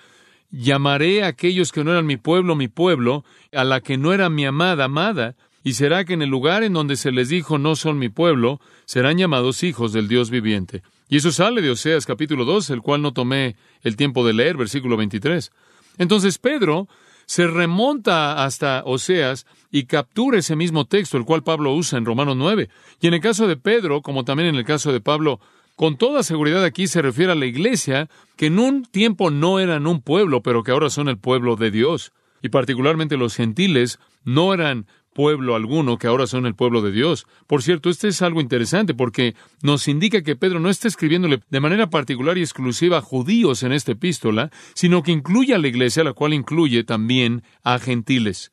llamaré 0.50 1.22
a 1.22 1.28
aquellos 1.28 1.70
que 1.70 1.84
no 1.84 1.92
eran 1.92 2.04
mi 2.04 2.16
pueblo, 2.16 2.56
mi 2.56 2.66
pueblo, 2.66 3.24
a 3.52 3.62
la 3.62 3.80
que 3.80 3.96
no 3.96 4.12
era 4.12 4.28
mi 4.28 4.44
amada, 4.44 4.86
amada, 4.86 5.36
y 5.62 5.74
será 5.74 6.04
que 6.04 6.14
en 6.14 6.22
el 6.22 6.30
lugar 6.30 6.64
en 6.64 6.72
donde 6.72 6.96
se 6.96 7.12
les 7.12 7.28
dijo 7.28 7.56
no 7.56 7.76
son 7.76 8.00
mi 8.00 8.08
pueblo, 8.08 8.60
serán 8.86 9.18
llamados 9.18 9.62
hijos 9.62 9.92
del 9.92 10.08
Dios 10.08 10.30
viviente. 10.30 10.82
Y 11.08 11.18
eso 11.18 11.30
sale 11.30 11.62
de 11.62 11.70
Oseas 11.70 12.06
capítulo 12.06 12.44
2, 12.44 12.70
el 12.70 12.82
cual 12.82 13.02
no 13.02 13.12
tomé 13.12 13.54
el 13.82 13.94
tiempo 13.94 14.26
de 14.26 14.32
leer, 14.32 14.56
versículo 14.56 14.96
23. 14.96 15.52
Entonces 15.96 16.38
Pedro 16.38 16.88
se 17.28 17.46
remonta 17.46 18.42
hasta 18.42 18.82
Oseas 18.86 19.46
y 19.70 19.84
captura 19.84 20.38
ese 20.38 20.56
mismo 20.56 20.86
texto, 20.86 21.18
el 21.18 21.26
cual 21.26 21.42
Pablo 21.42 21.74
usa 21.74 21.98
en 21.98 22.06
Romanos 22.06 22.36
9. 22.38 22.70
Y 23.02 23.06
en 23.06 23.12
el 23.12 23.20
caso 23.20 23.46
de 23.46 23.58
Pedro, 23.58 24.00
como 24.00 24.24
también 24.24 24.48
en 24.48 24.54
el 24.54 24.64
caso 24.64 24.94
de 24.94 25.02
Pablo, 25.02 25.38
con 25.76 25.98
toda 25.98 26.22
seguridad 26.22 26.64
aquí 26.64 26.86
se 26.86 27.02
refiere 27.02 27.32
a 27.32 27.34
la 27.34 27.44
iglesia, 27.44 28.08
que 28.36 28.46
en 28.46 28.58
un 28.58 28.86
tiempo 28.86 29.30
no 29.30 29.60
eran 29.60 29.86
un 29.86 30.00
pueblo, 30.00 30.42
pero 30.42 30.62
que 30.62 30.70
ahora 30.70 30.88
son 30.88 31.10
el 31.10 31.18
pueblo 31.18 31.56
de 31.56 31.70
Dios. 31.70 32.12
Y 32.40 32.48
particularmente 32.48 33.18
los 33.18 33.36
gentiles 33.36 33.98
no 34.24 34.54
eran 34.54 34.86
pueblo 35.18 35.56
alguno 35.56 35.98
que 35.98 36.06
ahora 36.06 36.28
son 36.28 36.46
el 36.46 36.54
pueblo 36.54 36.80
de 36.80 36.92
Dios. 36.92 37.26
Por 37.48 37.64
cierto, 37.64 37.90
este 37.90 38.06
es 38.06 38.22
algo 38.22 38.40
interesante 38.40 38.94
porque 38.94 39.34
nos 39.64 39.88
indica 39.88 40.22
que 40.22 40.36
Pedro 40.36 40.60
no 40.60 40.70
está 40.70 40.86
escribiéndole 40.86 41.40
de 41.50 41.58
manera 41.58 41.90
particular 41.90 42.38
y 42.38 42.42
exclusiva 42.42 42.98
a 42.98 43.00
judíos 43.00 43.64
en 43.64 43.72
esta 43.72 43.90
epístola, 43.90 44.52
sino 44.74 45.02
que 45.02 45.10
incluye 45.10 45.56
a 45.56 45.58
la 45.58 45.66
iglesia, 45.66 46.04
la 46.04 46.12
cual 46.12 46.34
incluye 46.34 46.84
también 46.84 47.42
a 47.64 47.80
gentiles. 47.80 48.52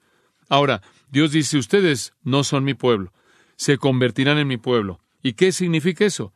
Ahora, 0.50 0.82
Dios 1.12 1.34
dice, 1.34 1.60
ustedes 1.60 2.14
no 2.24 2.44
son 2.44 2.64
mi 2.64 2.74
pueblo, 2.74 3.14
se 3.58 3.78
convertirán 3.78 4.40
en 4.40 4.48
mi 4.48 4.58
pueblo. 4.58 5.02
¿Y 5.22 5.34
qué 5.34 5.52
significa 5.52 6.04
eso? 6.04 6.34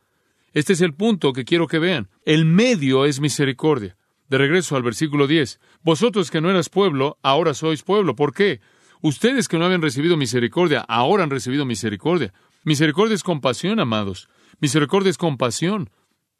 Este 0.54 0.74
es 0.74 0.82
el 0.82 0.94
punto 0.94 1.34
que 1.34 1.44
quiero 1.44 1.66
que 1.66 1.80
vean. 1.80 2.08
El 2.24 2.46
medio 2.46 3.06
es 3.06 3.20
misericordia. 3.20 3.98
De 4.30 4.38
regreso 4.38 4.76
al 4.76 4.84
versículo 4.84 5.26
10. 5.26 5.60
Vosotros 5.82 6.30
que 6.30 6.40
no 6.40 6.52
eras 6.52 6.70
pueblo, 6.70 7.18
ahora 7.24 7.56
sois 7.56 7.82
pueblo. 7.82 8.16
¿Por 8.16 8.32
qué? 8.32 8.62
Ustedes 9.02 9.48
que 9.48 9.58
no 9.58 9.66
habían 9.66 9.82
recibido 9.82 10.18
misericordia, 10.18 10.82
ahora 10.88 11.24
han 11.24 11.30
recibido 11.30 11.66
misericordia. 11.66 12.34
Misericordia 12.64 13.16
es 13.16 13.24
compasión, 13.24 13.80
amados. 13.80 14.28
Misericordia 14.60 15.10
es 15.10 15.18
compasión. 15.18 15.90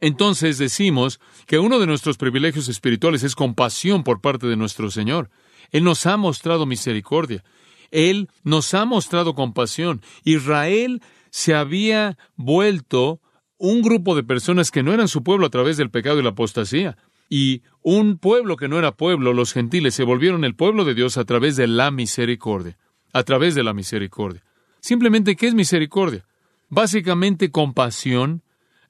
Entonces 0.02 0.58
decimos 0.58 1.20
que 1.46 1.60
uno 1.60 1.80
de 1.80 1.88
nuestros 1.88 2.18
privilegios 2.18 2.68
espirituales 2.68 3.24
es 3.24 3.36
compasión 3.36 4.04
por 4.04 4.22
parte 4.22 4.48
de 4.48 4.56
nuestro 4.56 4.92
Señor. 4.92 5.30
Él 5.72 5.84
nos 5.84 6.06
ha 6.06 6.18
mostrado 6.18 6.66
misericordia. 6.66 7.44
Él 7.92 8.30
nos 8.44 8.74
ha 8.74 8.86
mostrado 8.86 9.36
compasión. 9.36 10.02
Israel 10.24 11.02
se 11.32 11.54
había 11.54 12.18
vuelto 12.36 13.22
un 13.58 13.82
grupo 13.82 14.16
de 14.16 14.24
personas 14.24 14.72
que 14.72 14.84
no 14.84 14.94
eran 14.94 15.08
su 15.08 15.24
pueblo 15.24 15.46
a 15.46 15.50
través 15.50 15.78
del 15.78 15.92
pecado 15.92 16.20
y 16.20 16.24
la 16.24 16.30
apostasía 16.30 16.98
y 17.30 17.62
un 17.84 18.18
pueblo 18.18 18.58
que 18.58 18.68
no 18.68 18.80
era 18.80 18.92
pueblo, 18.92 19.34
los 19.34 19.54
gentiles, 19.54 19.94
se 19.94 20.04
volvieron 20.04 20.44
el 20.44 20.56
pueblo 20.56 20.84
de 20.84 20.96
Dios 20.96 21.18
a 21.18 21.26
través 21.26 21.56
de 21.56 21.68
la 21.68 21.92
misericordia, 21.92 22.78
a 23.14 23.24
través 23.24 23.56
de 23.56 23.64
la 23.64 23.74
misericordia. 23.74 24.44
Simplemente, 24.82 25.36
¿qué 25.36 25.48
es 25.48 25.54
misericordia? 25.54 26.26
Básicamente 26.70 27.52
compasión. 27.52 28.42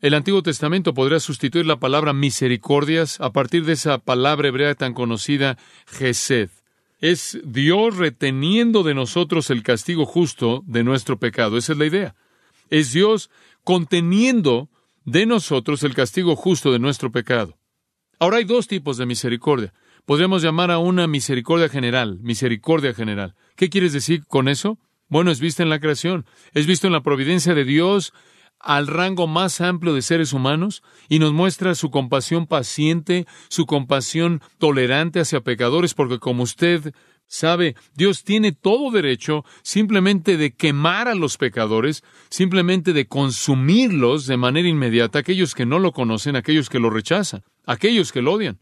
El 0.01 0.13
Antiguo 0.13 0.41
Testamento 0.41 0.93
podría 0.93 1.19
sustituir 1.19 1.65
la 1.65 1.79
palabra 1.79 2.13
misericordias 2.13 3.19
a 3.19 3.33
partir 3.33 3.65
de 3.65 3.73
esa 3.73 3.97
palabra 3.97 4.47
hebrea 4.47 4.73
tan 4.75 4.93
conocida, 4.93 5.57
Gesed. 5.87 6.49
Es 7.01 7.39
Dios 7.43 7.97
reteniendo 7.97 8.83
de 8.83 8.93
nosotros 8.93 9.49
el 9.49 9.63
castigo 9.63 10.05
justo 10.05 10.63
de 10.67 10.83
nuestro 10.83 11.17
pecado. 11.17 11.57
Esa 11.57 11.73
es 11.73 11.79
la 11.79 11.85
idea. 11.85 12.15
Es 12.69 12.93
Dios 12.93 13.29
conteniendo 13.63 14.69
de 15.05 15.25
nosotros 15.25 15.83
el 15.83 15.93
castigo 15.93 16.35
justo 16.35 16.71
de 16.71 16.79
nuestro 16.79 17.11
pecado. 17.11 17.58
Ahora 18.21 18.37
hay 18.37 18.43
dos 18.43 18.67
tipos 18.67 18.97
de 18.97 19.05
misericordia. 19.05 19.73
Podríamos 20.05 20.41
llamar 20.41 20.71
a 20.71 20.77
una 20.77 21.07
misericordia 21.07 21.69
general, 21.69 22.19
misericordia 22.19 22.93
general. 22.93 23.33
¿Qué 23.55 23.69
quieres 23.69 23.93
decir 23.93 24.25
con 24.27 24.49
eso? 24.49 24.77
Bueno, 25.07 25.31
es 25.31 25.39
vista 25.39 25.63
en 25.63 25.69
la 25.69 25.79
creación, 25.79 26.25
es 26.53 26.67
visto 26.67 26.85
en 26.85 26.91
la 26.91 27.01
providencia 27.01 27.55
de 27.55 27.63
Dios 27.63 28.11
al 28.59 28.87
rango 28.87 29.25
más 29.25 29.61
amplio 29.61 29.93
de 29.93 30.01
seres 30.01 30.33
humanos 30.33 30.83
y 31.07 31.19
nos 31.19 31.31
muestra 31.31 31.75
su 31.75 31.91
compasión 31.91 32.45
paciente, 32.45 33.25
su 33.47 33.65
compasión 33.65 34.41
tolerante 34.57 35.21
hacia 35.21 35.39
pecadores, 35.39 35.93
porque 35.93 36.19
como 36.19 36.43
usted 36.43 36.93
sabe, 37.25 37.77
Dios 37.95 38.25
tiene 38.25 38.51
todo 38.51 38.91
derecho 38.91 39.45
simplemente 39.61 40.35
de 40.35 40.53
quemar 40.53 41.07
a 41.07 41.15
los 41.15 41.37
pecadores, 41.37 42.03
simplemente 42.29 42.91
de 42.91 43.07
consumirlos 43.07 44.27
de 44.27 44.35
manera 44.35 44.67
inmediata, 44.67 45.19
aquellos 45.19 45.55
que 45.55 45.65
no 45.65 45.79
lo 45.79 45.93
conocen, 45.93 46.35
aquellos 46.35 46.69
que 46.69 46.79
lo 46.79 46.89
rechazan 46.89 47.43
aquellos 47.69 48.11
que 48.11 48.23
lo 48.23 48.33
odian. 48.33 48.59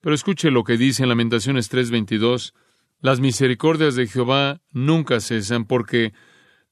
Pero 0.00 0.14
escuche 0.14 0.50
lo 0.50 0.64
que 0.64 0.76
dice 0.76 1.04
en 1.04 1.08
Lamentaciones 1.08 1.70
3:22, 1.70 2.52
las 3.00 3.20
misericordias 3.20 3.94
de 3.94 4.08
Jehová 4.08 4.60
nunca 4.72 5.20
cesan 5.20 5.64
porque 5.64 6.12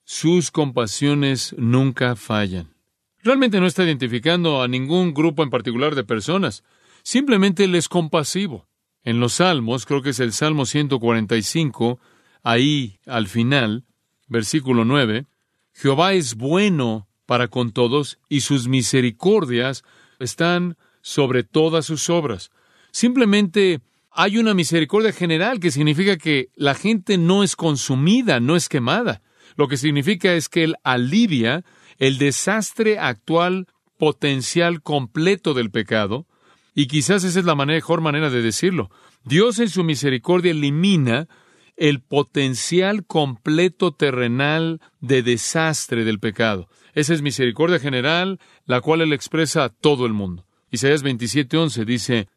sus 0.05 0.51
compasiones 0.51 1.55
nunca 1.57 2.17
fallan. 2.17 2.75
Realmente 3.23 3.61
no 3.61 3.67
está 3.67 3.85
identificando 3.85 4.61
a 4.61 4.69
ningún 4.69 5.15
grupo 5.15 5.43
en 5.43 5.51
particular 5.51 5.95
de 5.95 6.05
personas, 6.05 6.65
simplemente 7.03 7.65
Él 7.65 7.75
es 7.77 7.89
compasivo. 7.89 8.67
En 9.05 9.21
los 9.21 9.35
Salmos, 9.35 9.87
creo 9.87 10.03
que 10.03 10.11
es 10.11 10.21
el 10.21 10.33
Salmo 10.33 10.67
145, 10.67 12.01
ahí 12.43 12.99
al 13.07 13.29
final, 13.29 13.85
versículo 14.27 14.85
9, 14.85 15.27
Jehová 15.75 16.15
es 16.15 16.35
bueno 16.35 17.09
para 17.25 17.49
con 17.49 17.73
todos 17.73 18.19
y 18.29 18.41
sus 18.41 18.67
misericordias 18.67 19.85
están 20.19 20.77
sobre 21.03 21.43
todas 21.43 21.87
sus 21.87 22.11
obras. 22.11 22.51
Simplemente 22.91 23.81
hay 24.11 24.39
una 24.39 24.55
misericordia 24.55 25.13
general 25.13 25.61
que 25.61 25.71
significa 25.71 26.17
que 26.17 26.49
la 26.57 26.75
gente 26.75 27.19
no 27.19 27.43
es 27.43 27.55
consumida, 27.55 28.41
no 28.41 28.57
es 28.57 28.69
quemada. 28.69 29.23
Lo 29.57 29.69
que 29.69 29.77
significa 29.77 30.35
es 30.35 30.49
que 30.49 30.65
Él 30.65 30.77
alivia 30.83 31.65
el 31.99 32.19
desastre 32.19 32.99
actual 32.99 33.67
potencial 33.99 34.83
completo 34.83 35.55
del 35.55 35.71
pecado, 35.71 36.27
y 36.75 36.87
quizás 36.87 37.25
esa 37.25 37.41
es 37.41 37.45
la 37.45 37.57
mejor 37.57 38.01
manera 38.01 38.31
de 38.31 38.41
decirlo. 38.41 38.91
Dios 39.25 39.59
en 39.59 39.69
su 39.69 39.83
misericordia 39.83 40.53
elimina 40.53 41.29
el 41.77 42.01
potencial 42.01 43.05
completo 43.07 43.93
terrenal 43.93 44.81
de 45.01 45.23
desastre 45.23 46.05
del 46.05 46.19
pecado. 46.19 46.69
Esa 46.95 47.15
es 47.15 47.23
misericordia 47.23 47.79
general, 47.79 48.41
la 48.65 48.81
cual 48.81 49.01
Él 49.01 49.13
expresa 49.13 49.65
a 49.65 49.69
todo 49.69 50.07
el 50.07 50.13
mundo. 50.13 50.48
Isaías 50.71 51.03
27:11 51.03 51.85
dice, 51.85 52.29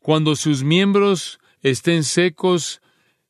Cuando 0.00 0.36
sus 0.36 0.64
miembros 0.64 1.38
estén 1.62 2.04
secos, 2.04 2.80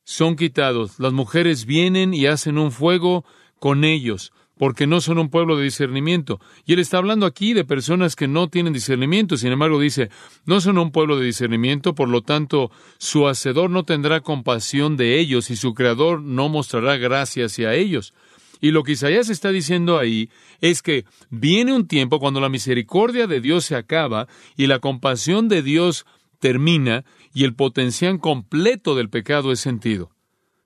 son 0.03 0.35
quitados. 0.35 0.99
Las 0.99 1.13
mujeres 1.13 1.65
vienen 1.65 2.15
y 2.15 2.25
hacen 2.25 2.57
un 2.57 2.71
fuego 2.71 3.25
con 3.59 3.83
ellos, 3.83 4.33
porque 4.57 4.87
no 4.87 5.01
son 5.01 5.19
un 5.19 5.29
pueblo 5.29 5.55
de 5.55 5.65
discernimiento. 5.65 6.39
Y 6.65 6.73
él 6.73 6.79
está 6.79 6.97
hablando 6.97 7.27
aquí 7.27 7.53
de 7.53 7.63
personas 7.63 8.15
que 8.15 8.27
no 8.27 8.47
tienen 8.47 8.73
discernimiento. 8.73 9.37
Sin 9.37 9.51
embargo, 9.51 9.79
dice, 9.79 10.09
no 10.45 10.61
son 10.61 10.79
un 10.79 10.91
pueblo 10.91 11.17
de 11.17 11.25
discernimiento, 11.25 11.93
por 11.93 12.09
lo 12.09 12.23
tanto, 12.23 12.71
su 12.97 13.27
hacedor 13.27 13.69
no 13.69 13.83
tendrá 13.83 14.21
compasión 14.21 14.97
de 14.97 15.19
ellos 15.19 15.51
y 15.51 15.55
su 15.55 15.75
creador 15.75 16.21
no 16.21 16.49
mostrará 16.49 16.97
gracia 16.97 17.45
hacia 17.45 17.75
ellos. 17.75 18.13
Y 18.61 18.71
lo 18.71 18.83
que 18.83 18.93
Isaías 18.93 19.29
está 19.29 19.51
diciendo 19.51 19.97
ahí 19.97 20.29
es 20.61 20.81
que 20.81 21.05
viene 21.29 21.73
un 21.73 21.87
tiempo 21.87 22.19
cuando 22.19 22.41
la 22.41 22.49
misericordia 22.49 23.27
de 23.27 23.39
Dios 23.41 23.65
se 23.65 23.75
acaba 23.75 24.27
y 24.57 24.67
la 24.67 24.79
compasión 24.79 25.47
de 25.47 25.61
Dios 25.61 26.05
termina 26.39 27.05
y 27.33 27.43
el 27.43 27.55
potencial 27.55 28.19
completo 28.19 28.95
del 28.95 29.09
pecado 29.09 29.51
es 29.51 29.59
sentido. 29.59 30.11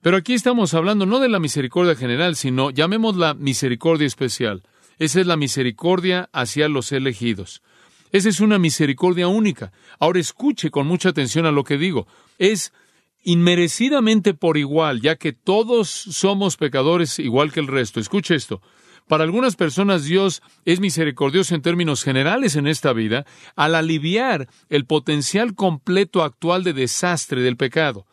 Pero 0.01 0.17
aquí 0.17 0.33
estamos 0.33 0.73
hablando 0.73 1.05
no 1.05 1.19
de 1.19 1.29
la 1.29 1.39
misericordia 1.39 1.95
general, 1.95 2.35
sino 2.35 2.71
llamémosla 2.71 3.35
misericordia 3.35 4.07
especial. 4.07 4.63
Esa 4.99 5.21
es 5.21 5.27
la 5.27 5.37
misericordia 5.37 6.29
hacia 6.33 6.67
los 6.67 6.91
elegidos. 6.91 7.61
Esa 8.11 8.29
es 8.29 8.41
una 8.41 8.59
misericordia 8.59 9.27
única. 9.27 9.71
Ahora 9.99 10.19
escuche 10.19 10.69
con 10.71 10.87
mucha 10.87 11.09
atención 11.09 11.45
a 11.45 11.51
lo 11.51 11.63
que 11.63 11.77
digo. 11.77 12.05
Es 12.37 12.73
inmerecidamente 13.23 14.33
por 14.33 14.57
igual, 14.57 15.01
ya 15.01 15.15
que 15.15 15.33
todos 15.33 15.89
somos 15.89 16.57
pecadores 16.57 17.19
igual 17.19 17.51
que 17.51 17.59
el 17.59 17.67
resto. 17.67 17.99
Escuche 17.99 18.35
esto. 18.35 18.61
Para 19.07 19.23
algunas 19.23 19.55
personas 19.55 20.05
Dios 20.05 20.41
es 20.65 20.79
misericordioso 20.79 21.55
en 21.55 21.61
términos 21.61 22.03
generales 22.03 22.55
en 22.55 22.67
esta 22.67 22.93
vida 22.93 23.25
al 23.55 23.75
aliviar 23.75 24.47
el 24.69 24.85
potencial 24.85 25.55
completo 25.55 26.23
actual 26.23 26.63
de 26.63 26.73
desastre 26.73 27.41
del 27.41 27.57
pecado. 27.57 28.05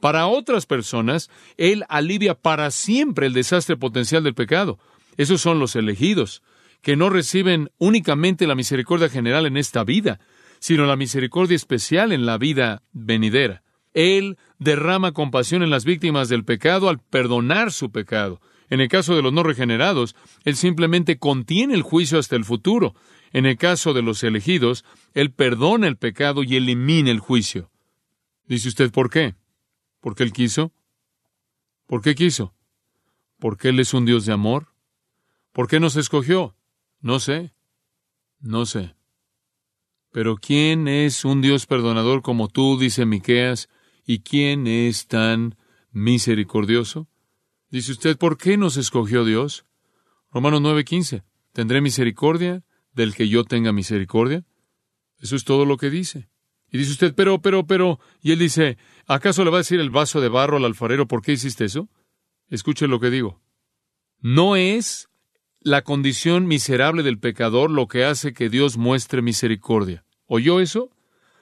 Para 0.00 0.26
otras 0.26 0.66
personas, 0.66 1.30
Él 1.56 1.84
alivia 1.88 2.34
para 2.34 2.70
siempre 2.70 3.26
el 3.26 3.32
desastre 3.32 3.76
potencial 3.76 4.22
del 4.22 4.34
pecado. 4.34 4.78
Esos 5.16 5.40
son 5.40 5.58
los 5.58 5.74
elegidos, 5.74 6.42
que 6.82 6.96
no 6.96 7.08
reciben 7.08 7.70
únicamente 7.78 8.46
la 8.46 8.54
misericordia 8.54 9.08
general 9.08 9.46
en 9.46 9.56
esta 9.56 9.82
vida, 9.84 10.20
sino 10.58 10.86
la 10.86 10.96
misericordia 10.96 11.56
especial 11.56 12.12
en 12.12 12.26
la 12.26 12.38
vida 12.38 12.82
venidera. 12.92 13.62
Él 13.94 14.36
derrama 14.58 15.12
compasión 15.12 15.62
en 15.62 15.70
las 15.70 15.84
víctimas 15.84 16.28
del 16.28 16.44
pecado 16.44 16.88
al 16.88 16.98
perdonar 16.98 17.72
su 17.72 17.90
pecado. 17.90 18.40
En 18.68 18.80
el 18.80 18.88
caso 18.88 19.14
de 19.14 19.22
los 19.22 19.32
no 19.32 19.42
regenerados, 19.42 20.16
Él 20.44 20.56
simplemente 20.56 21.18
contiene 21.18 21.74
el 21.74 21.82
juicio 21.82 22.18
hasta 22.18 22.36
el 22.36 22.44
futuro. 22.44 22.94
En 23.32 23.46
el 23.46 23.56
caso 23.56 23.92
de 23.92 24.02
los 24.02 24.22
elegidos, 24.24 24.84
Él 25.14 25.30
perdona 25.30 25.86
el 25.86 25.96
pecado 25.96 26.42
y 26.42 26.56
elimina 26.56 27.10
el 27.10 27.20
juicio. 27.20 27.70
Dice 28.46 28.68
usted, 28.68 28.90
¿por 28.90 29.10
qué? 29.10 29.34
¿Porque 30.00 30.22
Él 30.22 30.32
quiso? 30.32 30.72
¿Por 31.86 32.02
qué 32.02 32.14
quiso? 32.14 32.54
¿Porque 33.38 33.68
Él 33.68 33.80
es 33.80 33.94
un 33.94 34.04
Dios 34.04 34.26
de 34.26 34.32
amor? 34.32 34.68
¿Por 35.52 35.68
qué 35.68 35.80
nos 35.80 35.96
escogió? 35.96 36.56
No 37.00 37.20
sé. 37.20 37.52
No 38.40 38.66
sé. 38.66 38.94
Pero 40.12 40.36
¿quién 40.36 40.88
es 40.88 41.24
un 41.24 41.42
Dios 41.42 41.66
perdonador 41.66 42.22
como 42.22 42.48
tú, 42.48 42.78
dice 42.78 43.04
Miqueas, 43.04 43.68
y 44.06 44.20
quién 44.20 44.66
es 44.66 45.08
tan 45.08 45.56
misericordioso? 45.90 47.08
Dice 47.70 47.92
usted, 47.92 48.16
¿por 48.16 48.38
qué 48.38 48.56
nos 48.56 48.76
escogió 48.76 49.24
Dios? 49.24 49.66
Romanos 50.30 50.60
9:15. 50.62 51.24
¿Tendré 51.52 51.80
misericordia 51.80 52.62
del 52.92 53.14
que 53.14 53.28
yo 53.28 53.44
tenga 53.44 53.72
misericordia? 53.72 54.44
Eso 55.20 55.34
es 55.36 55.44
todo 55.44 55.64
lo 55.64 55.76
que 55.76 55.90
dice. 55.90 56.28
Y 56.70 56.78
dice 56.78 56.92
usted, 56.92 57.14
pero, 57.14 57.40
pero, 57.40 57.66
pero, 57.66 58.00
y 58.20 58.32
él 58.32 58.38
dice, 58.38 58.76
¿acaso 59.06 59.44
le 59.44 59.50
va 59.50 59.58
a 59.58 59.60
decir 59.60 59.80
el 59.80 59.90
vaso 59.90 60.20
de 60.20 60.28
barro 60.28 60.56
al 60.56 60.64
alfarero 60.64 61.06
por 61.06 61.22
qué 61.22 61.32
hiciste 61.32 61.64
eso? 61.64 61.88
Escuche 62.48 62.86
lo 62.86 63.00
que 63.00 63.10
digo. 63.10 63.40
No 64.20 64.56
es 64.56 65.08
la 65.60 65.82
condición 65.82 66.46
miserable 66.46 67.02
del 67.02 67.18
pecador 67.18 67.70
lo 67.70 67.88
que 67.88 68.04
hace 68.04 68.32
que 68.32 68.48
Dios 68.48 68.76
muestre 68.76 69.22
misericordia. 69.22 70.04
¿Oyó 70.26 70.60
eso? 70.60 70.90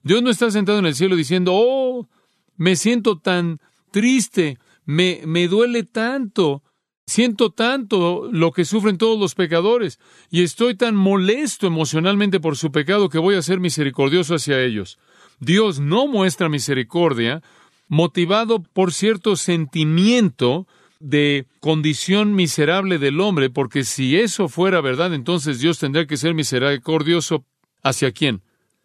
Dios 0.02 0.22
no 0.22 0.30
está 0.30 0.50
sentado 0.50 0.78
en 0.78 0.86
el 0.86 0.94
cielo 0.94 1.16
diciendo, 1.16 1.52
oh, 1.54 2.08
me 2.56 2.76
siento 2.76 3.18
tan 3.18 3.60
triste, 3.90 4.58
me, 4.84 5.22
me 5.24 5.48
duele 5.48 5.84
tanto, 5.84 6.62
siento 7.06 7.50
tanto 7.50 8.28
lo 8.30 8.52
que 8.52 8.64
sufren 8.64 8.98
todos 8.98 9.18
los 9.18 9.34
pecadores, 9.34 9.98
y 10.30 10.42
estoy 10.42 10.74
tan 10.74 10.96
molesto 10.96 11.66
emocionalmente 11.66 12.40
por 12.40 12.56
su 12.56 12.72
pecado 12.72 13.08
que 13.08 13.18
voy 13.18 13.36
a 13.36 13.42
ser 13.42 13.60
misericordioso 13.60 14.34
hacia 14.34 14.60
ellos. 14.60 14.98
Dios 15.40 15.80
no 15.80 16.06
muestra 16.06 16.48
misericordia 16.48 17.42
motivado 17.88 18.62
por 18.62 18.92
cierto 18.92 19.36
sentimiento 19.36 20.66
de 21.00 21.46
condición 21.60 22.34
miserable 22.34 22.98
del 22.98 23.20
hombre, 23.20 23.50
porque 23.50 23.84
si 23.84 24.16
eso 24.16 24.48
fuera 24.48 24.80
verdad, 24.80 25.12
entonces 25.12 25.60
Dios 25.60 25.78
tendría 25.78 26.06
que 26.06 26.16
ser 26.16 26.34
misericordioso 26.34 27.44
hacia 27.82 28.12
quién? 28.12 28.42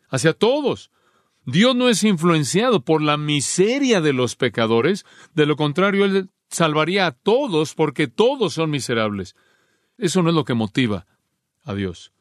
Hacia 0.09 0.33
todos. 0.33 0.91
Dios 1.51 1.75
no 1.75 1.89
es 1.89 2.03
influenciado 2.03 2.81
por 2.81 3.01
la 3.01 3.17
miseria 3.17 4.01
de 4.01 4.13
los 4.13 4.35
pecadores, 4.35 5.05
de 5.33 5.45
lo 5.45 5.55
contrario, 5.55 6.05
Él 6.05 6.29
salvaría 6.49 7.07
a 7.07 7.11
todos 7.11 7.75
porque 7.75 8.07
todos 8.07 8.53
son 8.53 8.69
miserables. 8.69 9.35
Eso 9.97 10.21
no 10.23 10.29
es 10.29 10.35
lo 10.35 10.45
que 10.45 10.53
motiva 10.53 11.05
a 11.63 11.73
Dios. 11.73 12.11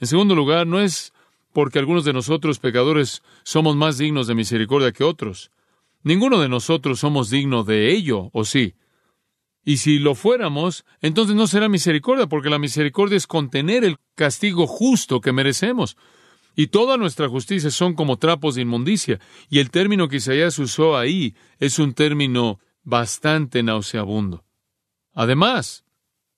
En 0.00 0.06
segundo 0.06 0.34
lugar, 0.34 0.66
no 0.66 0.80
es 0.80 1.12
porque 1.52 1.78
algunos 1.78 2.04
de 2.04 2.12
nosotros 2.12 2.58
pecadores 2.58 3.22
somos 3.42 3.74
más 3.74 3.98
dignos 3.98 4.26
de 4.26 4.34
misericordia 4.34 4.92
que 4.92 5.04
otros. 5.04 5.50
Ninguno 6.02 6.38
de 6.38 6.48
nosotros 6.48 7.00
somos 7.00 7.30
digno 7.30 7.64
de 7.64 7.92
ello, 7.92 8.30
¿o 8.32 8.44
sí? 8.44 8.74
Y 9.64 9.78
si 9.78 9.98
lo 9.98 10.14
fuéramos, 10.14 10.84
entonces 11.00 11.34
no 11.34 11.46
será 11.46 11.68
misericordia, 11.68 12.26
porque 12.26 12.48
la 12.48 12.58
misericordia 12.58 13.16
es 13.16 13.26
contener 13.26 13.84
el 13.84 13.98
castigo 14.14 14.66
justo 14.66 15.20
que 15.20 15.32
merecemos. 15.32 15.96
Y 16.60 16.66
toda 16.66 16.96
nuestra 16.96 17.28
justicia 17.28 17.70
son 17.70 17.94
como 17.94 18.16
trapos 18.16 18.56
de 18.56 18.62
inmundicia. 18.62 19.20
Y 19.48 19.60
el 19.60 19.70
término 19.70 20.08
que 20.08 20.16
Isaías 20.16 20.58
usó 20.58 20.96
ahí 20.96 21.36
es 21.60 21.78
un 21.78 21.94
término 21.94 22.58
bastante 22.82 23.62
nauseabundo. 23.62 24.44
Además, 25.14 25.84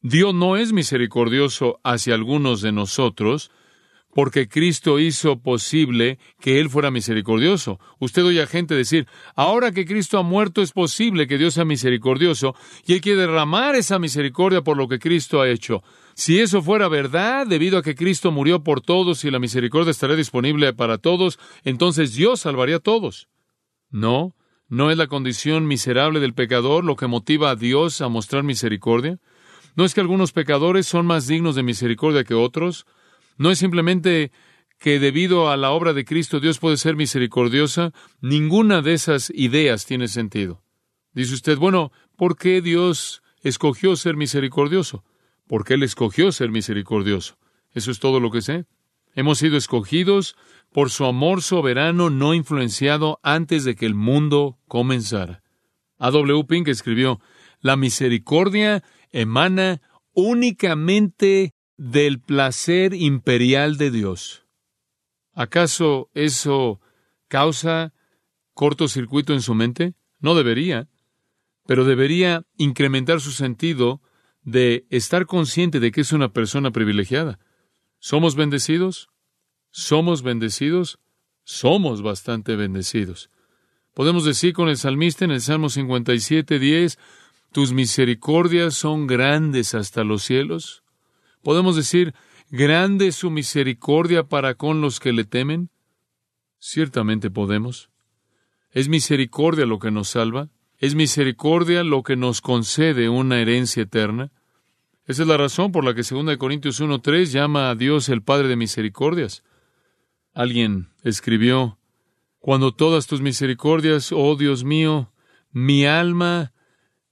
Dios 0.02 0.34
no 0.34 0.58
es 0.58 0.74
misericordioso 0.74 1.80
hacia 1.84 2.12
algunos 2.12 2.60
de 2.60 2.70
nosotros, 2.70 3.50
porque 4.12 4.46
Cristo 4.46 4.98
hizo 4.98 5.40
posible 5.40 6.18
que 6.38 6.60
Él 6.60 6.68
fuera 6.68 6.90
misericordioso. 6.90 7.80
Usted 7.98 8.22
oye 8.22 8.42
a 8.42 8.46
gente 8.46 8.74
decir, 8.74 9.06
ahora 9.36 9.72
que 9.72 9.86
Cristo 9.86 10.18
ha 10.18 10.22
muerto 10.22 10.60
es 10.60 10.72
posible 10.72 11.26
que 11.26 11.38
Dios 11.38 11.54
sea 11.54 11.64
misericordioso 11.64 12.54
y 12.86 12.92
Él 12.92 13.00
quiere 13.00 13.22
derramar 13.22 13.74
esa 13.74 13.98
misericordia 13.98 14.60
por 14.60 14.76
lo 14.76 14.86
que 14.86 14.98
Cristo 14.98 15.40
ha 15.40 15.48
hecho. 15.48 15.82
Si 16.20 16.38
eso 16.38 16.60
fuera 16.60 16.86
verdad, 16.88 17.46
debido 17.46 17.78
a 17.78 17.82
que 17.82 17.94
Cristo 17.94 18.30
murió 18.30 18.62
por 18.62 18.82
todos 18.82 19.24
y 19.24 19.30
la 19.30 19.38
misericordia 19.38 19.90
estaría 19.90 20.16
disponible 20.16 20.70
para 20.74 20.98
todos, 20.98 21.38
entonces 21.64 22.14
Dios 22.14 22.40
salvaría 22.40 22.76
a 22.76 22.80
todos. 22.80 23.30
No, 23.88 24.36
no 24.68 24.90
es 24.90 24.98
la 24.98 25.06
condición 25.06 25.66
miserable 25.66 26.20
del 26.20 26.34
pecador 26.34 26.84
lo 26.84 26.94
que 26.94 27.06
motiva 27.06 27.48
a 27.48 27.56
Dios 27.56 28.02
a 28.02 28.08
mostrar 28.10 28.42
misericordia. 28.42 29.18
No 29.76 29.86
es 29.86 29.94
que 29.94 30.02
algunos 30.02 30.32
pecadores 30.32 30.86
son 30.86 31.06
más 31.06 31.26
dignos 31.26 31.54
de 31.54 31.62
misericordia 31.62 32.22
que 32.22 32.34
otros. 32.34 32.84
No 33.38 33.50
es 33.50 33.58
simplemente 33.58 34.30
que 34.78 34.98
debido 34.98 35.48
a 35.48 35.56
la 35.56 35.70
obra 35.70 35.94
de 35.94 36.04
Cristo 36.04 36.38
Dios 36.38 36.58
puede 36.58 36.76
ser 36.76 36.96
misericordiosa. 36.96 37.94
Ninguna 38.20 38.82
de 38.82 38.92
esas 38.92 39.32
ideas 39.34 39.86
tiene 39.86 40.06
sentido. 40.06 40.62
Dice 41.14 41.32
usted, 41.32 41.56
bueno, 41.56 41.92
¿por 42.14 42.36
qué 42.36 42.60
Dios 42.60 43.22
escogió 43.42 43.96
ser 43.96 44.16
misericordioso? 44.18 45.02
Porque 45.50 45.74
Él 45.74 45.82
escogió 45.82 46.30
ser 46.30 46.52
misericordioso. 46.52 47.36
Eso 47.72 47.90
es 47.90 47.98
todo 47.98 48.20
lo 48.20 48.30
que 48.30 48.40
sé. 48.40 48.66
Hemos 49.16 49.38
sido 49.38 49.56
escogidos 49.56 50.36
por 50.72 50.90
su 50.90 51.04
amor 51.06 51.42
soberano 51.42 52.08
no 52.08 52.34
influenciado 52.34 53.18
antes 53.24 53.64
de 53.64 53.74
que 53.74 53.84
el 53.84 53.96
mundo 53.96 54.60
comenzara. 54.68 55.42
A. 55.98 56.12
W. 56.12 56.44
Pink 56.44 56.68
escribió, 56.68 57.20
La 57.58 57.74
misericordia 57.76 58.84
emana 59.10 59.82
únicamente 60.12 61.52
del 61.76 62.20
placer 62.20 62.94
imperial 62.94 63.76
de 63.76 63.90
Dios. 63.90 64.46
¿Acaso 65.32 66.10
eso 66.14 66.80
causa 67.26 67.92
cortocircuito 68.54 69.32
en 69.32 69.42
su 69.42 69.56
mente? 69.56 69.94
No 70.20 70.36
debería, 70.36 70.88
pero 71.66 71.84
debería 71.84 72.44
incrementar 72.56 73.20
su 73.20 73.32
sentido 73.32 74.00
de 74.42 74.86
estar 74.90 75.26
consciente 75.26 75.80
de 75.80 75.92
que 75.92 76.00
es 76.00 76.12
una 76.12 76.32
persona 76.32 76.70
privilegiada. 76.70 77.38
¿Somos 77.98 78.34
bendecidos? 78.34 79.10
¿Somos 79.70 80.22
bendecidos? 80.22 80.98
Somos 81.44 82.02
bastante 82.02 82.56
bendecidos. 82.56 83.30
Podemos 83.94 84.24
decir 84.24 84.52
con 84.52 84.68
el 84.68 84.76
salmista 84.76 85.24
en 85.24 85.32
el 85.32 85.40
Salmo 85.40 85.68
57, 85.68 86.58
10, 86.58 86.98
tus 87.52 87.72
misericordias 87.72 88.74
son 88.74 89.06
grandes 89.06 89.74
hasta 89.74 90.04
los 90.04 90.22
cielos. 90.22 90.84
¿Podemos 91.42 91.74
decir, 91.74 92.14
grande 92.50 93.08
es 93.08 93.16
su 93.16 93.30
misericordia 93.30 94.24
para 94.24 94.54
con 94.54 94.80
los 94.80 95.00
que 95.00 95.12
le 95.12 95.24
temen? 95.24 95.70
Ciertamente 96.58 97.30
podemos. 97.30 97.90
¿Es 98.70 98.88
misericordia 98.88 99.66
lo 99.66 99.78
que 99.78 99.90
nos 99.90 100.10
salva? 100.10 100.48
¿Es 100.80 100.94
misericordia 100.94 101.84
lo 101.84 102.02
que 102.02 102.16
nos 102.16 102.40
concede 102.40 103.10
una 103.10 103.38
herencia 103.38 103.82
eterna? 103.82 104.32
Esa 105.04 105.22
es 105.22 105.28
la 105.28 105.36
razón 105.36 105.72
por 105.72 105.84
la 105.84 105.94
que 105.94 106.02
2 106.02 106.38
Corintios 106.38 106.80
1.3 106.80 107.26
llama 107.26 107.68
a 107.68 107.74
Dios 107.74 108.08
el 108.08 108.22
Padre 108.22 108.48
de 108.48 108.56
misericordias. 108.56 109.44
Alguien 110.32 110.88
escribió, 111.04 111.78
Cuando 112.38 112.72
todas 112.72 113.06
tus 113.06 113.20
misericordias, 113.20 114.10
oh 114.10 114.36
Dios 114.36 114.64
mío, 114.64 115.12
mi 115.52 115.84
alma 115.84 116.54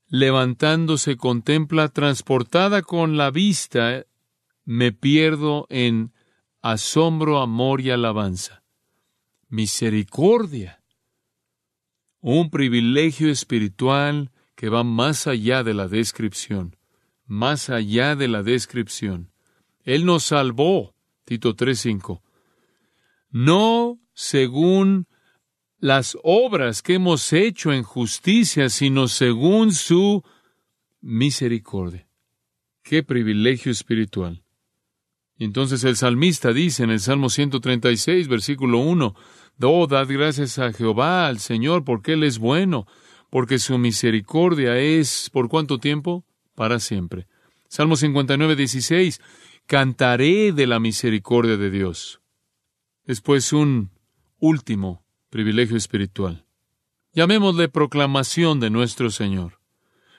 levantándose 0.07 1.19
contempla, 1.19 1.89
transportada 1.89 2.81
con 2.81 3.19
la 3.19 3.31
vista 3.31 4.07
me 4.65 4.93
pierdo 4.93 5.67
en 5.69 6.15
asombro, 6.63 7.43
amor 7.43 7.83
y 7.83 7.91
alabanza. 7.91 8.63
Misericordia. 9.51 10.78
Un 12.21 12.51
privilegio 12.51 13.31
espiritual 13.31 14.31
que 14.55 14.69
va 14.69 14.83
más 14.83 15.27
allá 15.27 15.63
de 15.63 15.75
la 15.75 15.87
descripción, 15.87 16.77
más 17.27 17.71
allá 17.71 18.17
de 18.17 18.29
la 18.29 18.43
descripción. 18.43 19.31
Él 19.85 20.05
nos 20.05 20.25
salvó, 20.25 20.95
Tito 21.25 21.55
3:5, 21.55 22.23
no 23.31 24.01
según 24.15 25.07
las 25.79 26.19
obras 26.25 26.83
que 26.83 26.95
hemos 26.95 27.33
hecho 27.33 27.73
en 27.73 27.85
justicia, 27.85 28.69
sino 28.69 29.07
según 29.07 29.73
su 29.73 30.25
misericordia. 31.01 32.09
Qué 32.83 33.03
privilegio 33.03 33.71
espiritual. 33.71 34.43
Y 35.39 35.45
entonces 35.45 35.85
el 35.85 35.97
salmista 35.97 36.53
dice 36.53 36.83
en 36.83 36.91
el 36.91 36.99
Salmo 36.99 37.31
136, 37.31 38.27
versículo 38.27 38.79
1, 38.79 39.15
Oh, 39.61 39.87
dad 39.87 40.07
gracias 40.09 40.59
a 40.59 40.73
Jehová, 40.73 41.29
al 41.29 41.39
Señor, 41.39 41.85
porque 41.85 42.15
Él 42.15 42.25
es 42.25 42.39
bueno, 42.39 42.87
porque 43.31 43.59
su 43.59 43.79
misericordia 43.79 44.79
es, 44.79 45.31
¿por 45.31 45.49
cuánto 45.49 45.79
tiempo? 45.79 46.25
Para 46.55 46.81
siempre. 46.81 47.29
Salmo 47.69 47.97
59, 47.97 48.57
16, 48.57 49.21
cantaré 49.67 50.53
de 50.53 50.67
la 50.67 50.81
misericordia 50.81 51.57
de 51.57 51.71
Dios. 51.71 52.21
Después 53.05 53.53
un 53.53 53.91
último 54.39 55.05
privilegio 55.31 55.77
espiritual. 55.77 56.47
Llamémosle 57.13 57.69
proclamación 57.69 58.59
de 58.61 58.71
nuestro 58.71 59.11
Señor. 59.11 59.61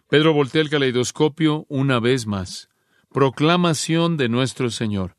Pedro 0.07 0.33
voltea 0.33 0.61
el 0.61 0.69
caleidoscopio 0.69 1.65
una 1.69 1.99
vez 1.99 2.25
más. 2.25 2.69
Proclamación 3.11 4.17
de 4.17 4.29
nuestro 4.29 4.69
Señor. 4.69 5.15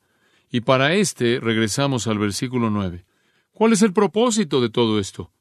Y 0.50 0.60
para 0.60 0.94
este 0.94 1.40
regresamos 1.40 2.06
al 2.06 2.18
versículo 2.18 2.70
9. 2.70 3.04
¿Cuál 3.52 3.72
es 3.72 3.82
el 3.82 3.92
propósito 3.92 4.60
de 4.60 4.70
todo 4.70 4.98
esto? 4.98 5.32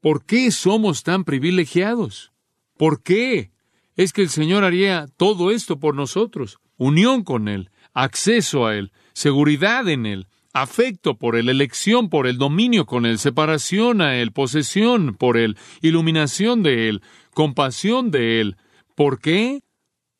¿Por 0.00 0.24
qué 0.26 0.50
somos 0.50 1.02
tan 1.02 1.24
privilegiados? 1.24 2.32
¿Por 2.76 3.02
qué? 3.02 3.52
Es 3.96 4.12
que 4.12 4.22
el 4.22 4.28
Señor 4.28 4.64
haría 4.64 5.06
todo 5.16 5.50
esto 5.50 5.78
por 5.78 5.94
nosotros. 5.94 6.58
Unión 6.76 7.24
con 7.24 7.48
Él, 7.48 7.70
acceso 7.94 8.66
a 8.66 8.76
Él, 8.76 8.92
seguridad 9.14 9.88
en 9.88 10.04
Él, 10.04 10.26
afecto 10.52 11.16
por 11.16 11.36
Él, 11.36 11.48
elección 11.48 12.10
por 12.10 12.26
Él, 12.26 12.36
dominio 12.36 12.84
con 12.84 13.06
Él, 13.06 13.18
separación 13.18 14.02
a 14.02 14.16
Él, 14.16 14.32
posesión 14.32 15.14
por 15.14 15.38
Él, 15.38 15.56
iluminación 15.80 16.62
de 16.62 16.88
Él, 16.88 17.02
compasión 17.32 18.10
de 18.10 18.40
Él. 18.40 18.56
¿Por 18.94 19.20
qué? 19.20 19.62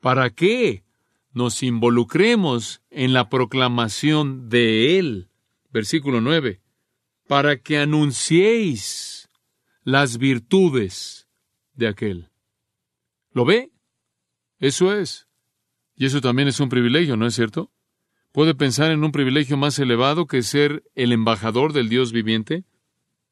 ¿Para 0.01 0.31
qué? 0.31 0.84
Nos 1.35 1.65
involucremos 1.65 2.81
en 2.91 3.13
la 3.13 3.29
proclamación 3.29 4.49
de 4.49 4.99
Él. 4.99 5.31
Versículo 5.71 6.21
9. 6.21 6.63
Para 7.27 7.59
que 7.59 7.79
anunciéis 7.79 9.29
las 9.83 10.19
virtudes 10.19 11.29
de 11.75 11.89
aquel. 11.89 12.31
¿Lo 13.33 13.45
ve? 13.45 13.73
Eso 14.61 14.95
es. 14.95 15.27
Y 15.97 16.07
eso 16.07 16.21
también 16.21 16.47
es 16.47 16.61
un 16.61 16.69
privilegio, 16.69 17.17
¿no 17.17 17.27
es 17.27 17.35
cierto? 17.35 17.73
¿Puede 18.31 18.55
pensar 18.55 18.93
en 18.93 19.03
un 19.03 19.11
privilegio 19.11 19.57
más 19.57 19.79
elevado 19.79 20.27
que 20.27 20.43
ser 20.43 20.85
el 20.95 21.13
embajador 21.13 21.73
del 21.73 21.89
Dios 21.89 22.13
viviente? 22.13 22.65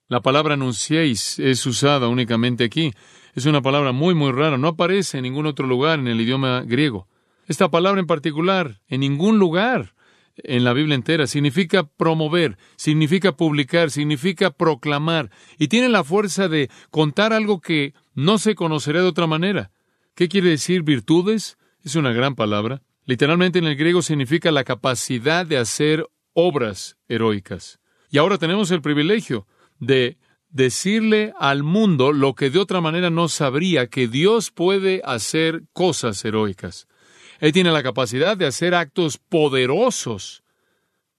La 0.09 0.21
palabra 0.21 0.55
anunciéis 0.55 1.39
es 1.39 1.65
usada 1.67 2.09
únicamente 2.09 2.65
aquí. 2.65 2.93
Es 3.35 3.47
una 3.47 3.63
palabra 3.63 3.93
muy, 3.93 4.15
muy 4.15 4.33
rara. 4.33 4.59
No 4.59 4.69
aparece 4.69 5.19
en 5.19 5.23
ningún 5.23 5.47
otro 5.47 5.67
lugar 5.67 6.01
en 6.01 6.09
el 6.09 6.21
idioma 6.21 6.63
griego. 6.63 7.09
Esta 7.53 7.71
palabra 7.71 8.01
en 8.01 8.07
particular, 8.07 8.81
en 8.89 9.01
ningún 9.01 9.39
lugar 9.39 9.95
en 10.37 10.65
la 10.65 10.73
Biblia 10.73 10.95
entera, 10.95 11.27
significa 11.27 11.85
promover, 11.85 12.57
significa 12.77 13.37
publicar, 13.37 13.91
significa 13.91 14.53
proclamar, 14.53 15.31
y 15.59 15.69
tiene 15.69 15.91
la 15.91 16.03
fuerza 16.03 16.49
de 16.49 16.71
contar 16.91 17.35
algo 17.35 17.61
que 17.61 17.93
no 18.15 18.39
se 18.39 18.55
conocería 18.55 19.03
de 19.03 19.09
otra 19.09 19.27
manera. 19.27 19.71
¿Qué 20.15 20.31
quiere 20.31 20.49
decir 20.49 20.83
virtudes? 20.83 21.59
Es 21.85 21.95
una 21.95 22.15
gran 22.15 22.37
palabra. 22.37 22.81
Literalmente 23.05 23.59
en 23.59 23.67
el 23.67 23.77
griego 23.77 24.01
significa 24.01 24.51
la 24.51 24.65
capacidad 24.65 25.45
de 25.45 25.59
hacer 25.59 26.07
obras 26.33 26.97
heroicas. 27.07 27.81
Y 28.09 28.17
ahora 28.17 28.39
tenemos 28.39 28.71
el 28.71 28.81
privilegio 28.81 29.47
de 29.79 30.17
decirle 30.49 31.35
al 31.39 31.65
mundo 31.65 32.13
lo 32.13 32.35
que 32.35 32.49
de 32.49 32.61
otra 32.61 32.81
manera 32.81 33.11
no 33.11 33.29
sabría, 33.29 33.89
que 33.89 34.09
Dios 34.09 34.51
puede 34.51 35.03
hacer 35.05 35.65
cosas 35.75 36.25
heroicas. 36.25 36.89
Él 37.43 37.51
tiene 37.51 37.73
la 37.73 37.83
capacidad 37.83 38.37
de 38.37 38.47
hacer 38.47 38.73
actos 38.73 39.19
poderosos. 39.19 40.45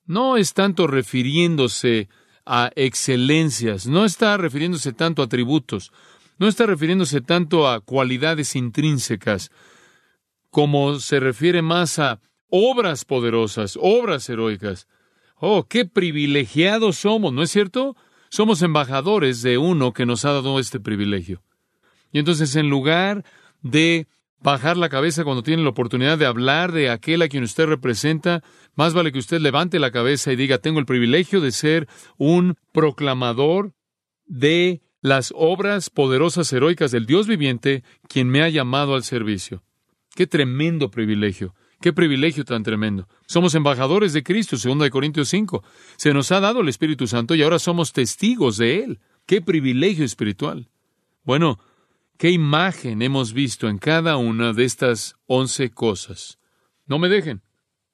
No 0.06 0.38
es 0.38 0.54
tanto 0.54 0.88
refiriéndose 0.88 2.08
a 2.46 2.72
excelencias, 2.78 3.88
no 3.88 4.06
está 4.06 4.38
refiriéndose 4.38 4.94
tanto 4.94 5.22
a 5.22 5.26
atributos, 5.26 5.92
no 6.40 6.48
está 6.48 6.66
refiriéndose 6.66 7.20
tanto 7.20 7.68
a 7.68 7.82
cualidades 7.82 8.56
intrínsecas, 8.56 9.52
como 10.50 10.98
se 11.02 11.20
refiere 11.20 11.62
más 11.62 12.00
a 12.00 12.22
obras 12.48 13.04
poderosas, 13.04 13.78
obras 13.82 14.30
heroicas. 14.30 14.88
Oh, 15.36 15.68
qué 15.68 15.84
privilegiados 15.84 17.00
somos, 17.00 17.34
¿no 17.34 17.44
es 17.44 17.52
cierto? 17.52 17.98
Somos 18.30 18.62
embajadores 18.62 19.42
de 19.42 19.58
uno 19.58 19.92
que 19.92 20.06
nos 20.06 20.24
ha 20.24 20.32
dado 20.32 20.58
este 20.58 20.80
privilegio. 20.80 21.44
Y 22.14 22.20
entonces, 22.20 22.56
en 22.56 22.70
lugar 22.70 23.26
de 23.62 24.08
bajar 24.43 24.77
la 24.77 24.89
cabeza 24.89 25.23
cuando 25.23 25.41
tiene 25.41 25.63
la 25.63 25.69
oportunidad 25.69 26.17
de 26.17 26.25
hablar 26.25 26.71
de 26.73 26.89
aquel 26.89 27.21
a 27.21 27.29
quien 27.29 27.43
usted 27.43 27.65
representa, 27.65 28.43
más 28.75 28.93
vale 28.93 29.12
que 29.12 29.19
usted 29.19 29.39
levante 29.39 29.79
la 29.79 29.91
cabeza 29.91 30.32
y 30.32 30.36
diga, 30.36 30.58
tengo 30.58 30.79
el 30.79 30.86
privilegio 30.86 31.41
de 31.41 31.51
ser 31.51 31.88
un 32.17 32.56
proclamador 32.71 33.73
de 34.25 34.82
las 35.01 35.34
obras 35.36 35.89
poderosas 35.89 36.51
heroicas 36.53 36.91
del 36.91 37.06
Dios 37.06 37.27
viviente, 37.27 37.84
quien 38.08 38.29
me 38.29 38.41
ha 38.41 38.49
llamado 38.49 38.95
al 38.95 39.03
servicio. 39.03 39.63
Qué 40.13 40.27
tremendo 40.27 40.91
privilegio. 40.91 41.56
Qué 41.82 41.91
privilegio 41.91 42.45
tan 42.45 42.63
tremendo. 42.63 43.10
Somos 43.27 43.56
embajadores 43.56 44.13
de 44.13 44.23
Cristo, 44.23 44.56
2 44.56 44.89
Corintios 44.89 45.27
5. 45.27 45.63
Se 45.97 46.13
nos 46.13 46.32
ha 46.32 46.39
dado 46.39 46.62
el 46.62 46.69
Espíritu 46.69 47.08
Santo 47.08 47.36
y 47.36 47.43
ahora 47.43 47.60
somos 47.60 47.91
testigos 47.91 48.58
de 48.58 48.84
Él. 48.84 48.99
Qué 49.25 49.41
privilegio 49.41 50.06
espiritual. 50.06 50.69
Bueno, 51.23 51.60
qué 52.17 52.32
imagen 52.32 53.02
hemos 53.02 53.34
visto 53.34 53.67
en 53.69 53.78
cada 53.78 54.17
una 54.17 54.54
de 54.54 54.65
estas 54.65 55.15
once 55.26 55.71
cosas. 55.71 56.39
No 56.86 56.99
me 56.99 57.10
dejen. 57.10 57.41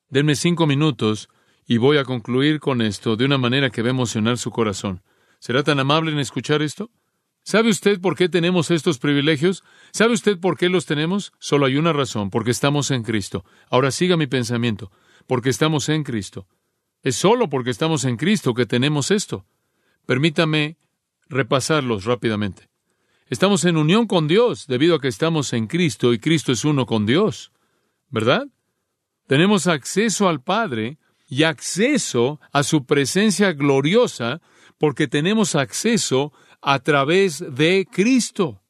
Denme 0.10 0.36
cinco 0.36 0.66
minutos 0.66 1.30
y 1.66 1.78
voy 1.78 1.98
a 1.98 2.04
concluir 2.04 2.60
con 2.60 2.82
esto 2.82 3.16
de 3.16 3.26
una 3.26 3.38
manera 3.38 3.70
que 3.70 3.82
va 3.82 3.90
a 3.90 3.92
emocionar 3.92 4.38
su 4.38 4.52
corazón. 4.52 5.04
¿Será 5.40 5.64
tan 5.64 5.80
amable 5.80 6.12
en 6.12 6.20
escuchar 6.20 6.62
esto? 6.62 6.92
¿Sabe 7.44 7.70
usted 7.70 8.00
por 8.00 8.16
qué 8.16 8.30
tenemos 8.30 8.70
estos 8.72 9.00
privilegios? 9.00 9.64
¿Sabe 9.92 10.14
usted 10.14 10.40
por 10.40 10.58
qué 10.58 10.70
los 10.70 10.86
tenemos? 10.86 11.32
Solo 11.40 11.66
hay 11.66 11.78
una 11.78 11.94
razón, 11.94 12.30
porque 12.30 12.52
estamos 12.52 12.92
en 12.92 13.04
Cristo. 13.04 13.46
Ahora 13.70 13.92
siga 13.92 14.18
mi 14.18 14.28
pensamiento, 14.28 14.92
porque 15.26 15.50
estamos 15.50 15.90
en 15.90 16.04
Cristo. 16.04 16.48
Es 17.02 17.16
solo 17.16 17.50
porque 17.50 17.70
estamos 17.70 18.04
en 18.04 18.18
Cristo 18.18 18.54
que 18.54 18.66
tenemos 18.66 19.10
esto. 19.10 19.46
Permítame 20.06 20.78
repasarlos 21.28 22.06
rápidamente. 22.06 22.69
Estamos 23.30 23.64
en 23.66 23.78
unión 23.78 24.08
con 24.08 24.28
Dios 24.28 24.66
debido 24.66 24.96
a 24.96 25.00
que 25.00 25.08
estamos 25.08 25.54
en 25.54 25.68
Cristo 25.68 26.14
y 26.14 26.20
Cristo 26.20 26.52
es 26.52 26.66
uno 26.66 26.88
con 26.88 27.06
Dios. 27.06 27.52
¿Verdad? 28.10 28.48
Tenemos 29.28 29.68
acceso 29.68 30.28
al 30.28 30.42
Padre 30.42 30.98
y 31.28 31.44
acceso 31.44 32.40
a 32.52 32.64
su 32.64 32.86
presencia 32.86 33.54
gloriosa 33.54 34.42
porque 34.80 35.08
tenemos 35.08 35.54
acceso 35.54 36.34
a 36.60 36.80
través 36.80 37.44
de 37.56 37.88
Cristo. 37.92 38.64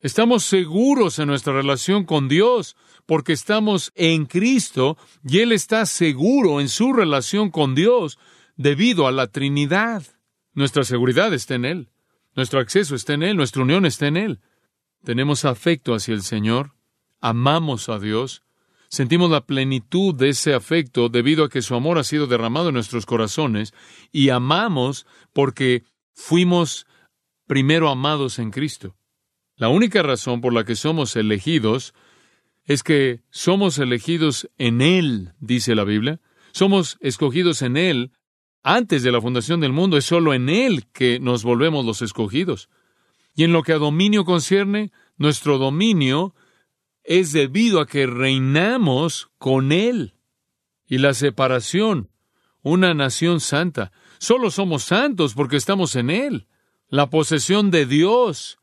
Estamos 0.00 0.44
seguros 0.44 1.18
en 1.18 1.28
nuestra 1.28 1.52
relación 1.52 2.06
con 2.06 2.28
Dios 2.28 2.76
porque 3.04 3.34
estamos 3.34 3.92
en 3.94 4.24
Cristo 4.24 4.96
y 5.22 5.40
Él 5.40 5.52
está 5.52 5.84
seguro 5.84 6.62
en 6.62 6.70
su 6.70 6.94
relación 6.94 7.50
con 7.50 7.74
Dios 7.74 8.18
debido 8.56 9.06
a 9.06 9.12
la 9.12 9.26
Trinidad. 9.26 10.02
Nuestra 10.54 10.84
seguridad 10.84 11.34
está 11.34 11.56
en 11.56 11.66
Él, 11.66 11.90
nuestro 12.34 12.60
acceso 12.60 12.94
está 12.94 13.14
en 13.14 13.22
Él, 13.22 13.36
nuestra 13.36 13.62
unión 13.62 13.86
está 13.86 14.06
en 14.06 14.16
Él. 14.16 14.40
Tenemos 15.04 15.44
afecto 15.44 15.94
hacia 15.94 16.14
el 16.14 16.22
Señor, 16.22 16.74
amamos 17.20 17.88
a 17.88 17.98
Dios, 17.98 18.42
sentimos 18.88 19.30
la 19.30 19.46
plenitud 19.46 20.14
de 20.14 20.30
ese 20.30 20.54
afecto 20.54 21.08
debido 21.08 21.44
a 21.44 21.48
que 21.48 21.62
su 21.62 21.74
amor 21.74 21.98
ha 21.98 22.04
sido 22.04 22.26
derramado 22.26 22.68
en 22.68 22.74
nuestros 22.74 23.06
corazones 23.06 23.72
y 24.12 24.28
amamos 24.30 25.06
porque 25.32 25.84
fuimos 26.12 26.86
primero 27.46 27.88
amados 27.88 28.38
en 28.38 28.50
Cristo. 28.50 28.96
La 29.56 29.68
única 29.68 30.02
razón 30.02 30.40
por 30.40 30.52
la 30.52 30.64
que 30.64 30.76
somos 30.76 31.16
elegidos 31.16 31.94
es 32.64 32.82
que 32.82 33.22
somos 33.30 33.78
elegidos 33.78 34.48
en 34.58 34.80
Él, 34.80 35.32
dice 35.40 35.74
la 35.74 35.84
Biblia. 35.84 36.20
Somos 36.52 36.98
escogidos 37.00 37.62
en 37.62 37.76
Él 37.76 38.12
antes 38.62 39.02
de 39.02 39.12
la 39.12 39.20
fundación 39.20 39.60
del 39.60 39.72
mundo. 39.72 39.96
Es 39.96 40.04
solo 40.04 40.34
en 40.34 40.48
Él 40.48 40.86
que 40.92 41.20
nos 41.20 41.42
volvemos 41.42 41.84
los 41.84 42.02
escogidos. 42.02 42.68
Y 43.34 43.44
en 43.44 43.52
lo 43.52 43.62
que 43.62 43.72
a 43.72 43.78
dominio 43.78 44.24
concierne, 44.24 44.92
nuestro 45.16 45.58
dominio 45.58 46.34
es 47.04 47.32
debido 47.32 47.80
a 47.80 47.86
que 47.86 48.06
reinamos 48.06 49.30
con 49.38 49.72
Él. 49.72 50.14
Y 50.86 50.98
la 50.98 51.14
separación, 51.14 52.10
una 52.62 52.94
nación 52.94 53.40
santa, 53.40 53.92
Solo 54.20 54.50
somos 54.50 54.84
santos 54.84 55.32
porque 55.32 55.56
estamos 55.56 55.96
en 55.96 56.10
Él. 56.10 56.46
La 56.88 57.08
posesión 57.08 57.70
de 57.70 57.86
Dios. 57.86 58.58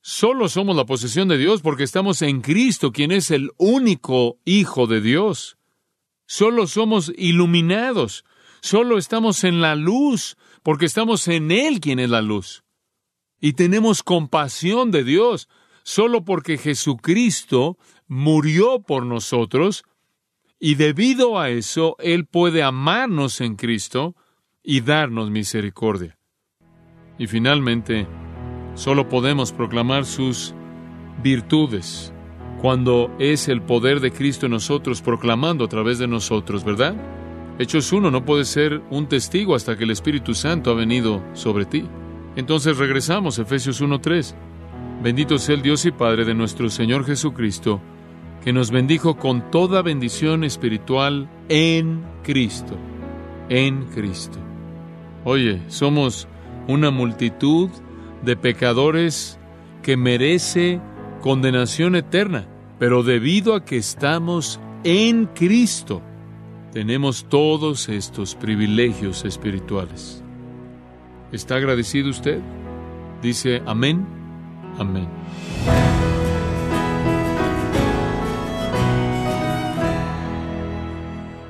Solo 0.00 0.48
somos 0.48 0.76
la 0.76 0.86
posesión 0.86 1.26
de 1.26 1.38
Dios 1.38 1.60
porque 1.60 1.82
estamos 1.82 2.22
en 2.22 2.40
Cristo, 2.40 2.92
quien 2.92 3.10
es 3.10 3.32
el 3.32 3.50
único 3.56 4.38
Hijo 4.44 4.86
de 4.86 5.00
Dios. 5.00 5.58
Solo 6.24 6.68
somos 6.68 7.12
iluminados. 7.16 8.24
Solo 8.62 8.96
estamos 8.96 9.44
en 9.44 9.60
la 9.60 9.74
luz 9.74 10.38
porque 10.62 10.86
estamos 10.86 11.28
en 11.28 11.50
Él, 11.50 11.80
quien 11.80 11.98
es 11.98 12.08
la 12.08 12.22
luz. 12.22 12.64
Y 13.38 13.52
tenemos 13.52 14.02
compasión 14.02 14.90
de 14.90 15.04
Dios 15.04 15.50
solo 15.82 16.24
porque 16.24 16.56
Jesucristo 16.56 17.76
murió 18.06 18.80
por 18.80 19.04
nosotros 19.04 19.84
y 20.58 20.76
debido 20.76 21.38
a 21.38 21.50
eso 21.50 21.96
Él 21.98 22.24
puede 22.24 22.62
amarnos 22.62 23.42
en 23.42 23.56
Cristo 23.56 24.16
y 24.62 24.80
darnos 24.80 25.30
misericordia. 25.30 26.16
Y 27.18 27.26
finalmente, 27.26 28.06
Solo 28.74 29.08
podemos 29.08 29.52
proclamar 29.52 30.06
sus 30.06 30.54
virtudes 31.22 32.12
cuando 32.60 33.14
es 33.18 33.48
el 33.48 33.60
poder 33.60 34.00
de 34.00 34.12
Cristo 34.12 34.46
en 34.46 34.52
nosotros 34.52 35.02
proclamando 35.02 35.64
a 35.64 35.68
través 35.68 35.98
de 35.98 36.06
nosotros, 36.06 36.64
¿verdad? 36.64 36.94
Hechos 37.62 37.92
1 37.92 38.10
no 38.10 38.24
puede 38.24 38.44
ser 38.44 38.82
un 38.90 39.06
testigo 39.06 39.54
hasta 39.54 39.78
que 39.78 39.84
el 39.84 39.92
Espíritu 39.92 40.34
Santo 40.34 40.72
ha 40.72 40.74
venido 40.74 41.22
sobre 41.32 41.64
ti. 41.64 41.84
Entonces 42.34 42.76
regresamos, 42.76 43.38
Efesios 43.38 43.80
1.3. 43.80 44.34
Bendito 45.00 45.38
sea 45.38 45.54
el 45.54 45.62
Dios 45.62 45.86
y 45.86 45.92
Padre 45.92 46.24
de 46.24 46.34
nuestro 46.34 46.68
Señor 46.70 47.04
Jesucristo, 47.06 47.80
que 48.42 48.52
nos 48.52 48.72
bendijo 48.72 49.16
con 49.16 49.48
toda 49.52 49.80
bendición 49.80 50.42
espiritual 50.42 51.30
en 51.48 52.02
Cristo. 52.24 52.76
En 53.48 53.84
Cristo. 53.84 54.40
Oye, 55.22 55.62
somos 55.68 56.26
una 56.66 56.90
multitud 56.90 57.70
de 58.24 58.34
pecadores 58.34 59.38
que 59.84 59.96
merece 59.96 60.80
condenación 61.20 61.94
eterna, 61.94 62.44
pero 62.80 63.04
debido 63.04 63.54
a 63.54 63.64
que 63.64 63.76
estamos 63.76 64.58
en 64.82 65.26
Cristo, 65.26 66.02
tenemos 66.72 67.26
todos 67.28 67.90
estos 67.90 68.34
privilegios 68.34 69.26
espirituales. 69.26 70.22
¿Está 71.30 71.56
agradecido 71.56 72.08
usted? 72.08 72.40
Dice 73.20 73.62
amén, 73.66 74.06
amén. 74.78 75.06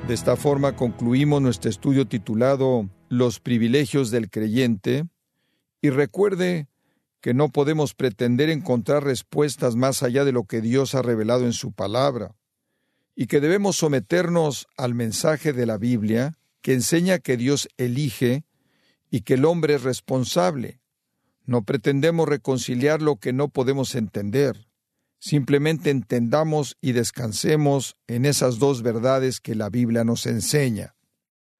De 0.07 0.13
esta 0.13 0.35
forma 0.35 0.75
concluimos 0.75 1.41
nuestro 1.41 1.69
estudio 1.69 2.05
titulado 2.05 2.89
Los 3.07 3.39
privilegios 3.39 4.11
del 4.11 4.29
creyente 4.29 5.05
y 5.81 5.89
recuerde 5.89 6.67
que 7.21 7.33
no 7.33 7.47
podemos 7.47 7.93
pretender 7.93 8.49
encontrar 8.49 9.05
respuestas 9.05 9.77
más 9.77 10.03
allá 10.03 10.25
de 10.25 10.33
lo 10.33 10.43
que 10.43 10.59
Dios 10.59 10.93
ha 10.93 11.01
revelado 11.01 11.45
en 11.45 11.53
su 11.53 11.71
palabra 11.71 12.35
y 13.15 13.27
que 13.27 13.39
debemos 13.39 13.77
someternos 13.77 14.67
al 14.77 14.93
mensaje 14.93 15.53
de 15.53 15.65
la 15.65 15.77
Biblia 15.77 16.37
que 16.61 16.73
enseña 16.73 17.19
que 17.19 17.37
Dios 17.37 17.67
elige 17.77 18.45
y 19.11 19.21
que 19.21 19.35
el 19.35 19.45
hombre 19.45 19.75
es 19.75 19.83
responsable. 19.83 20.79
No 21.45 21.63
pretendemos 21.63 22.27
reconciliar 22.27 23.01
lo 23.01 23.17
que 23.17 23.33
no 23.33 23.49
podemos 23.49 23.95
entender. 23.95 24.67
Simplemente 25.19 25.89
entendamos 25.89 26.77
y 26.81 26.93
descansemos 26.93 27.97
en 28.07 28.25
esas 28.25 28.59
dos 28.59 28.81
verdades 28.81 29.39
que 29.39 29.55
la 29.55 29.69
Biblia 29.69 30.03
nos 30.03 30.25
enseña. 30.25 30.95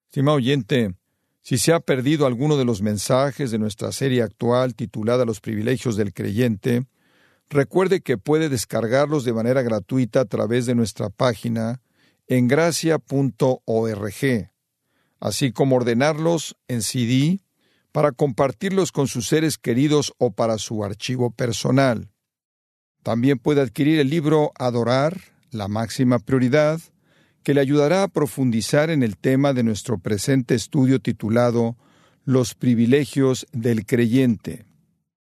Estimado 0.06 0.38
oyente, 0.38 0.96
si 1.42 1.58
se 1.58 1.74
ha 1.74 1.82
perdido 1.82 2.26
alguno 2.26 2.56
de 2.56 2.66
los 2.66 2.82
mensajes 2.82 3.52
de 3.52 3.60
nuestra 3.60 3.92
serie 3.92 4.22
actual 4.22 4.76
titulada 4.76 5.26
Los 5.26 5.42
privilegios 5.42 5.98
del 5.98 6.14
creyente, 6.14 6.86
Recuerde 7.54 8.02
que 8.02 8.18
puede 8.18 8.50
descargarlos 8.50 9.26
de 9.26 9.32
manera 9.32 9.62
gratuita 9.62 10.22
a 10.22 10.26
través 10.26 10.66
de 10.66 10.74
nuestra 10.74 11.12
página 11.12 11.84
en 12.26 12.48
gracia.org, 12.48 14.16
así 15.20 15.52
como 15.52 15.76
ordenarlos 15.76 16.58
en 16.68 16.82
CD 16.82 17.42
para 17.92 18.12
compartirlos 18.12 18.92
con 18.92 19.08
sus 19.08 19.28
seres 19.28 19.60
queridos 19.60 20.16
o 20.18 20.32
para 20.32 20.58
su 20.58 20.84
archivo 20.84 21.30
personal. 21.30 22.10
También 23.04 23.38
puede 23.38 23.62
adquirir 23.62 24.00
el 24.00 24.10
libro 24.10 24.52
Adorar, 24.58 25.22
la 25.52 25.68
máxima 25.68 26.18
prioridad, 26.18 26.82
que 27.44 27.54
le 27.54 27.62
ayudará 27.62 28.02
a 28.02 28.08
profundizar 28.08 28.90
en 28.90 29.04
el 29.04 29.16
tema 29.16 29.54
de 29.54 29.62
nuestro 29.62 30.00
presente 30.00 30.56
estudio 30.56 31.00
titulado 31.00 31.78
Los 32.26 32.56
privilegios 32.56 33.46
del 33.52 33.86
creyente. 33.86 34.66